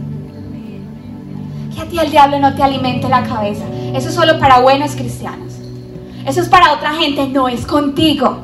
Que 1.73 1.81
a 1.81 1.85
ti 1.85 1.99
el 1.99 2.09
diablo 2.09 2.39
no 2.39 2.55
te 2.55 2.63
alimente 2.63 3.07
la 3.07 3.23
cabeza. 3.23 3.63
Eso 3.93 4.09
es 4.09 4.15
solo 4.15 4.39
para 4.39 4.61
buenos 4.61 4.95
cristianos. 4.95 5.53
Eso 6.25 6.41
es 6.41 6.49
para 6.49 6.73
otra 6.73 6.93
gente, 6.95 7.27
no 7.27 7.47
es 7.47 7.65
contigo. 7.67 8.39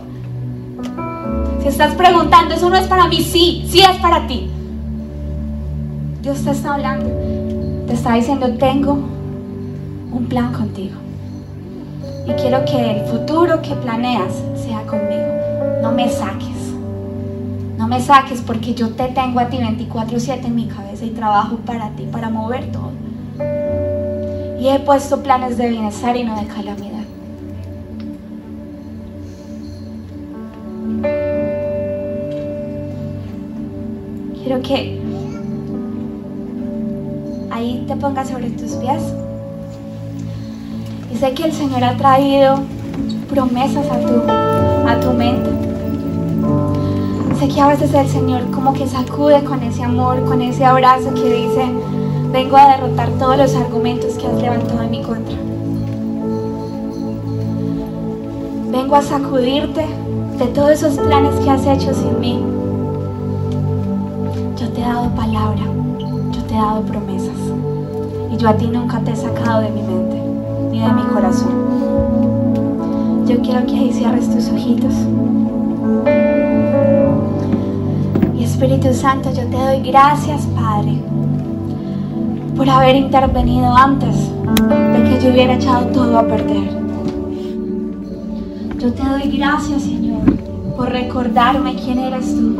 Si 1.62 1.68
estás 1.68 1.96
preguntando, 1.96 2.54
eso 2.54 2.70
no 2.70 2.78
es 2.78 2.86
para 2.88 3.08
mí, 3.08 3.22
sí, 3.22 3.66
sí 3.68 3.80
es 3.80 3.98
para 3.98 4.28
ti. 4.28 4.50
Dios 6.22 6.44
te 6.44 6.52
está 6.52 6.76
hablando, 6.76 7.10
te 7.88 7.94
está 7.94 8.14
diciendo, 8.14 8.54
tengo 8.60 8.94
un 8.94 10.28
plan 10.30 10.54
contigo. 10.54 10.96
Y 12.28 12.32
quiero 12.34 12.64
que 12.66 13.00
el 13.00 13.06
futuro 13.08 13.62
que 13.62 13.76
planeas 13.76 14.32
sea 14.56 14.84
conmigo. 14.84 15.82
No 15.82 15.92
me 15.92 16.08
saques. 16.08 16.53
No 17.78 17.88
me 17.88 18.00
saques 18.02 18.42
porque 18.42 18.74
yo 18.74 18.90
te 18.92 19.08
tengo 19.10 19.40
a 19.40 19.50
ti 19.50 19.58
24/7 19.58 20.48
en 20.48 20.56
mi 20.56 20.68
cabeza 20.68 21.06
y 21.06 21.10
trabajo 21.10 21.58
para 21.58 21.90
ti, 21.92 22.08
para 22.12 22.30
mover 22.30 22.72
todo. 22.72 22.92
Y 24.60 24.68
he 24.68 24.80
puesto 24.80 25.22
planes 25.22 25.58
de 25.58 25.70
bienestar 25.70 26.16
y 26.16 26.24
no 26.24 26.40
de 26.40 26.48
calamidad. 26.48 27.04
Quiero 34.36 34.62
que 34.62 35.02
ahí 37.52 37.84
te 37.88 37.96
pongas 37.96 38.30
sobre 38.30 38.50
tus 38.52 38.74
pies. 38.74 39.02
Y 41.12 41.18
sé 41.18 41.34
que 41.34 41.46
el 41.46 41.54
Señor 41.54 41.84
ha 41.84 41.98
traído 41.98 42.60
promesas 43.30 43.86
a 43.90 44.00
tu, 44.00 44.90
a 44.90 45.00
tu 45.00 45.12
mente. 45.14 45.63
Sé 47.40 47.48
que 47.50 47.60
a 47.60 47.68
veces 47.68 47.94
el 47.94 48.08
Señor 48.08 48.52
como 48.52 48.74
que 48.74 48.88
sacude 48.88 49.44
con 49.44 49.62
ese 49.64 49.84
amor, 49.84 50.24
con 50.24 50.42
ese 50.42 50.64
abrazo 50.64 51.14
que 51.14 51.24
dice, 51.24 51.66
vengo 52.32 52.56
a 52.56 52.78
derrotar 52.78 53.10
todos 53.20 53.38
los 53.38 53.56
argumentos 53.56 54.14
que 54.14 54.28
has 54.28 54.42
levantado 54.42 54.84
en 54.84 54.92
mi 54.92 55.02
contra. 55.02 55.36
Vengo 58.72 58.96
a 58.96 59.02
sacudirte 59.02 59.86
de 60.38 60.46
todos 60.48 60.72
esos 60.72 60.96
planes 60.96 61.36
que 61.42 61.50
has 61.50 61.66
hecho 61.66 61.94
sin 61.94 62.20
mí. 62.20 62.40
Yo 64.58 64.70
te 64.70 64.82
he 64.82 64.86
dado 64.86 65.10
palabra, 65.10 65.64
yo 66.32 66.44
te 66.44 66.54
he 66.54 66.58
dado 66.58 66.82
promesas 66.82 67.38
y 68.32 68.38
yo 68.38 68.48
a 68.48 68.54
ti 68.54 68.68
nunca 68.68 69.00
te 69.00 69.12
he 69.12 69.16
sacado 69.16 69.62
de 69.62 69.70
mi 69.70 69.82
mente 69.82 70.22
ni 70.72 70.80
de 70.80 70.94
mi 70.94 71.02
corazón. 71.14 71.52
Yo 73.28 73.42
quiero 73.42 73.66
que 73.66 73.76
ahí 73.76 73.92
cierres 73.92 74.30
tus 74.30 74.50
ojitos. 74.50 74.94
Espíritu 78.54 78.94
Santo, 78.94 79.32
yo 79.34 79.48
te 79.48 79.58
doy 79.58 79.82
gracias, 79.82 80.46
Padre, 80.56 81.02
por 82.56 82.70
haber 82.70 82.96
intervenido 82.96 83.76
antes 83.76 84.16
de 84.16 85.04
que 85.04 85.20
yo 85.20 85.32
hubiera 85.32 85.56
echado 85.56 85.88
todo 85.88 86.20
a 86.20 86.28
perder. 86.28 86.70
Yo 88.78 88.94
te 88.94 89.04
doy 89.04 89.38
gracias, 89.38 89.82
Señor, 89.82 90.22
por 90.78 90.90
recordarme 90.90 91.76
quién 91.76 91.98
eres 91.98 92.28
tú. 92.28 92.56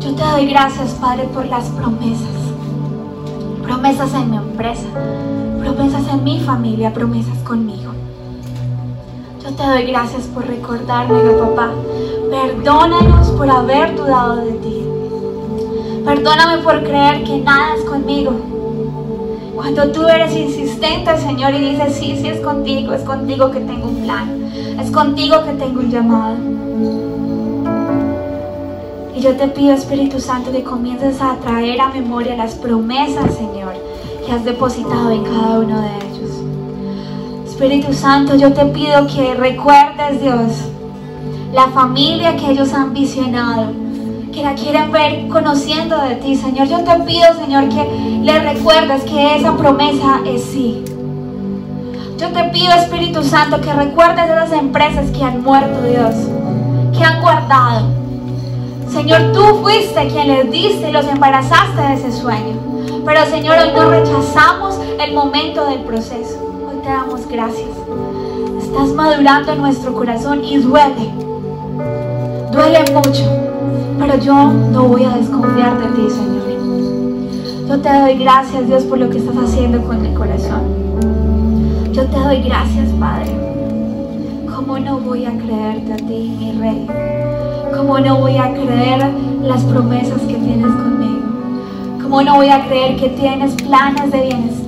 Yo 0.00 0.14
te 0.14 0.22
doy 0.22 0.46
gracias, 0.46 0.90
Padre, 1.00 1.24
por 1.32 1.46
las 1.46 1.70
promesas. 1.70 2.52
Promesas 3.62 4.12
en 4.12 4.30
mi 4.32 4.36
empresa, 4.36 4.86
promesas 5.60 6.06
en 6.12 6.24
mi 6.24 6.40
familia, 6.40 6.92
promesas 6.92 7.38
conmigo. 7.38 7.92
Yo 9.42 9.52
te 9.54 9.62
doy 9.64 9.82
gracias 9.86 10.28
por 10.28 10.46
recordarme, 10.46 11.18
papá. 11.32 11.72
Perdónanos 12.30 13.30
por 13.32 13.50
haber 13.50 13.96
dudado 13.96 14.36
de 14.36 14.52
ti. 14.52 14.86
Perdóname 16.04 16.62
por 16.62 16.82
creer 16.84 17.24
que 17.24 17.38
nada 17.38 17.74
es 17.76 17.84
conmigo. 17.84 18.32
Cuando 19.56 19.90
tú 19.90 20.06
eres 20.06 20.34
insistente, 20.36 21.16
Señor, 21.18 21.54
y 21.54 21.70
dices, 21.70 21.96
sí, 21.96 22.16
sí 22.20 22.28
es 22.28 22.40
contigo, 22.40 22.92
es 22.92 23.02
contigo 23.02 23.50
que 23.50 23.60
tengo 23.60 23.88
un 23.88 24.02
plan, 24.02 24.52
es 24.80 24.90
contigo 24.90 25.36
que 25.44 25.52
tengo 25.52 25.80
un 25.80 25.90
llamado. 25.90 26.36
Y 29.14 29.20
yo 29.20 29.36
te 29.36 29.48
pido, 29.48 29.74
Espíritu 29.74 30.20
Santo, 30.20 30.52
que 30.52 30.62
comiences 30.62 31.20
a 31.20 31.36
traer 31.36 31.80
a 31.80 31.88
memoria 31.88 32.36
las 32.36 32.54
promesas, 32.54 33.34
Señor, 33.34 33.74
que 34.24 34.32
has 34.32 34.44
depositado 34.44 35.10
en 35.10 35.24
cada 35.24 35.58
uno 35.58 35.80
de 35.80 35.88
ellos. 35.96 36.11
Espíritu 37.62 37.92
Santo, 37.92 38.34
yo 38.34 38.52
te 38.52 38.66
pido 38.66 39.06
que 39.06 39.34
recuerdes, 39.34 40.20
Dios, 40.20 40.50
la 41.52 41.68
familia 41.68 42.36
que 42.36 42.50
ellos 42.50 42.74
han 42.74 42.92
visionado, 42.92 43.66
que 44.32 44.42
la 44.42 44.56
quieren 44.56 44.90
ver 44.90 45.28
conociendo 45.28 45.96
de 45.98 46.16
ti, 46.16 46.34
Señor. 46.34 46.66
Yo 46.66 46.80
te 46.80 47.04
pido, 47.04 47.32
Señor, 47.38 47.68
que 47.68 47.84
le 48.20 48.38
recuerdes 48.40 49.04
que 49.04 49.36
esa 49.36 49.56
promesa 49.56 50.22
es 50.26 50.42
sí. 50.42 50.82
Yo 52.18 52.32
te 52.32 52.42
pido, 52.50 52.74
Espíritu 52.74 53.22
Santo, 53.22 53.60
que 53.60 53.72
recuerdes 53.72 54.24
esas 54.24 54.52
empresas 54.54 55.12
que 55.12 55.22
han 55.22 55.44
muerto, 55.44 55.82
Dios, 55.82 56.16
que 56.98 57.04
han 57.04 57.22
guardado. 57.22 57.86
Señor, 58.90 59.30
tú 59.32 59.60
fuiste 59.62 60.08
quien 60.08 60.26
les 60.26 60.50
diste 60.50 60.88
y 60.88 60.92
los 60.92 61.06
embarazaste 61.06 61.80
de 61.80 61.94
ese 61.94 62.10
sueño. 62.10 62.56
Pero, 63.06 63.24
Señor, 63.26 63.56
hoy 63.56 63.70
no 63.72 63.88
rechazamos 63.88 64.80
el 64.98 65.14
momento 65.14 65.64
del 65.66 65.82
proceso. 65.82 66.51
Te 66.82 66.88
damos 66.88 67.28
gracias. 67.28 67.70
Estás 68.60 68.92
madurando 68.94 69.54
nuestro 69.54 69.94
corazón 69.94 70.44
y 70.44 70.58
duele. 70.58 71.10
Duele 72.52 72.80
mucho. 72.92 73.24
Pero 73.98 74.18
yo 74.18 74.34
no 74.72 74.88
voy 74.88 75.04
a 75.04 75.10
desconfiar 75.10 75.78
de 75.78 75.86
ti, 75.86 76.10
Señor. 76.10 76.42
Yo 77.68 77.80
te 77.80 77.88
doy 77.88 78.18
gracias, 78.18 78.66
Dios, 78.66 78.82
por 78.82 78.98
lo 78.98 79.08
que 79.08 79.18
estás 79.18 79.36
haciendo 79.36 79.80
con 79.82 80.02
mi 80.02 80.12
corazón. 80.12 80.60
Yo 81.92 82.04
te 82.04 82.18
doy 82.18 82.42
gracias, 82.42 82.90
Padre. 83.00 83.30
¿Cómo 84.54 84.78
no 84.78 84.98
voy 84.98 85.24
a 85.24 85.30
creerte 85.30 85.92
a 85.92 85.96
ti, 85.96 86.36
mi 86.38 86.52
Rey? 86.60 86.86
¿Cómo 87.76 87.98
no 88.00 88.18
voy 88.18 88.36
a 88.36 88.52
creer 88.52 89.10
las 89.42 89.62
promesas 89.62 90.20
que 90.22 90.34
tienes 90.34 90.72
conmigo? 90.72 91.22
¿Cómo 92.02 92.22
no 92.22 92.34
voy 92.34 92.50
a 92.50 92.66
creer 92.66 92.96
que 92.96 93.08
tienes 93.08 93.54
planes 93.54 94.10
de 94.10 94.20
bienestar? 94.20 94.61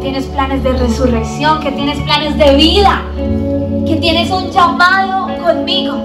Tienes 0.00 0.26
planes 0.26 0.62
de 0.62 0.72
resurrección, 0.72 1.60
que 1.60 1.72
tienes 1.72 1.98
planes 2.00 2.38
de 2.38 2.56
vida, 2.56 3.02
que 3.86 3.96
tienes 3.96 4.30
un 4.30 4.50
llamado 4.50 5.28
conmigo. 5.44 5.96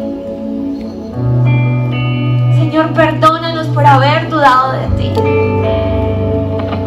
Señor, 2.57 2.91
perdónanos 2.93 3.67
por 3.67 3.85
haber 3.85 4.29
dudado 4.29 4.73
de 4.73 4.87
ti. 4.97 5.11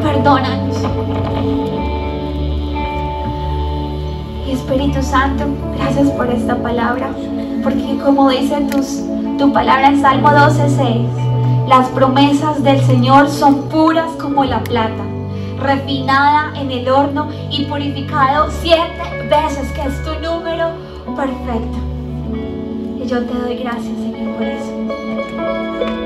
Perdónanos. 0.02 0.76
Y 4.46 4.50
Espíritu 4.50 5.02
Santo, 5.02 5.44
gracias 5.78 6.08
por 6.10 6.28
esta 6.28 6.56
palabra, 6.56 7.10
porque 7.62 7.98
como 8.04 8.30
dice 8.30 8.60
tus, 8.70 9.00
tu 9.38 9.52
palabra 9.52 9.88
en 9.88 10.00
Salmo 10.00 10.28
12:6, 10.30 11.06
las 11.68 11.88
promesas 11.88 12.62
del 12.62 12.80
Señor 12.82 13.28
son 13.28 13.68
puras 13.68 14.10
como 14.20 14.44
la 14.44 14.62
plata, 14.62 15.04
refinada 15.66 16.52
en 16.58 16.70
el 16.70 16.88
horno 16.88 17.28
y 17.50 17.64
purificado 17.64 18.48
siete 18.50 19.02
veces, 19.28 19.70
que 19.72 19.82
es 19.82 20.02
tu 20.04 20.14
número 20.20 20.70
perfecto. 21.16 21.78
Y 23.02 23.06
yo 23.06 23.22
te 23.24 23.34
doy 23.34 23.56
gracias, 23.56 23.84
Señor, 23.84 24.34
por 24.36 24.42
eso. 24.46 24.72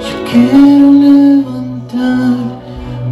Yo 0.00 0.24
quiero 0.30 0.92
levantar 0.92 2.36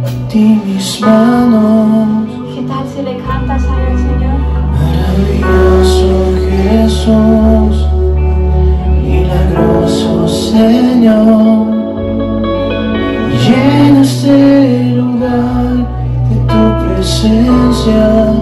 a 0.05 0.27
ti 0.29 0.59
mis 0.65 1.01
manos, 1.01 2.27
¿Qué 2.55 2.61
tal 2.63 2.85
si 2.95 3.01
le 3.03 3.17
cantas 3.17 3.63
al 3.63 3.97
Señor? 3.97 4.39
maravilloso 4.79 6.07
Jesús, 6.49 7.87
milagroso 9.03 10.27
Señor. 10.27 11.78
Presencia 17.89 18.38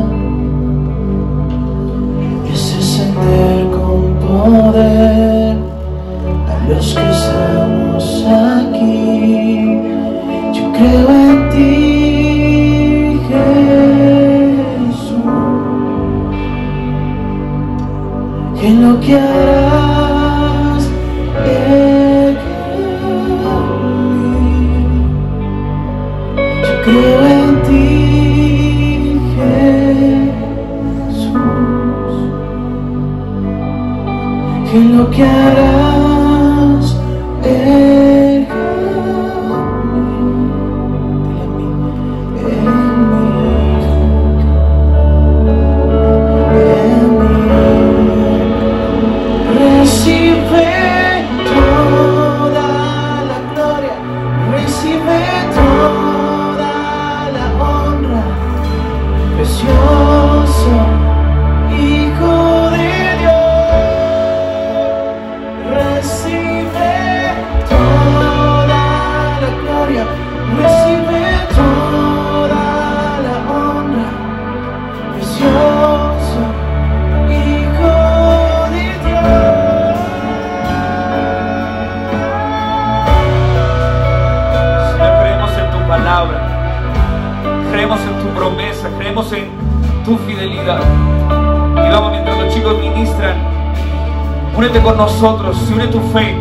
con 94.88 94.96
nosotros 94.96 95.58
y 95.70 95.74
une 95.74 95.88
tu 95.88 96.00
fe 96.14 96.34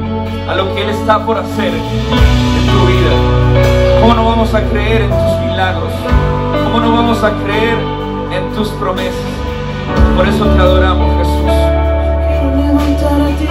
a 0.49 0.55
lo 0.55 0.73
que 0.73 0.83
Él 0.85 0.91
está 0.91 1.27
por 1.27 1.37
hacer 1.37 1.75
en 1.75 1.81
tu 1.81 2.87
vida. 2.87 4.01
¿Cómo 4.01 4.15
no 4.15 4.25
vamos 4.25 4.55
a 4.55 4.63
creer 4.63 5.03
en 5.03 5.11
tus 5.11 5.51
milagros? 5.51 5.93
¿Cómo 6.63 6.79
no 6.79 6.93
vamos 6.93 7.25
a 7.25 7.33
creer 7.43 7.77
en 8.31 8.55
tus 8.55 8.69
promesas? 8.69 9.19
Por 10.17 10.29
eso 10.29 10.45
te 10.45 10.61
adoramos, 10.61 11.11
Jesús. 11.19 11.53
Quiero 12.29 12.57
levantar 12.57 13.21
a 13.21 13.27
ti 13.37 13.47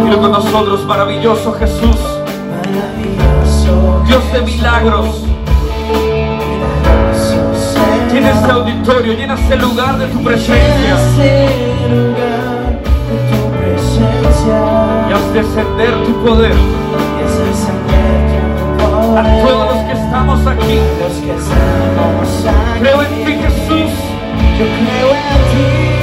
quiero 0.00 0.20
con 0.20 0.30
nosotros, 0.30 0.86
maravilloso 0.86 1.54
Jesús, 1.54 1.96
Dios 4.06 4.32
de 4.32 4.42
milagros. 4.42 5.27
Llena 8.18 8.30
este 8.32 8.50
auditorio, 8.50 9.12
llena 9.12 9.34
este 9.34 9.56
lugar 9.58 9.96
de 9.96 10.08
tu 10.08 10.24
presencia. 10.24 10.96
Y 15.08 15.12
haz 15.12 15.32
descender 15.32 16.04
tu 16.04 16.24
poder 16.24 16.52
a 19.16 19.46
todos 19.46 19.72
los 19.72 19.84
que 19.84 19.92
estamos 19.92 20.46
aquí. 20.48 20.80
Creo 22.80 23.02
en 23.02 23.24
ti, 23.24 23.32
Jesús. 23.34 23.92
Yo 24.58 24.64
creo 24.64 25.10
en 25.12 25.92
ti. 25.92 25.97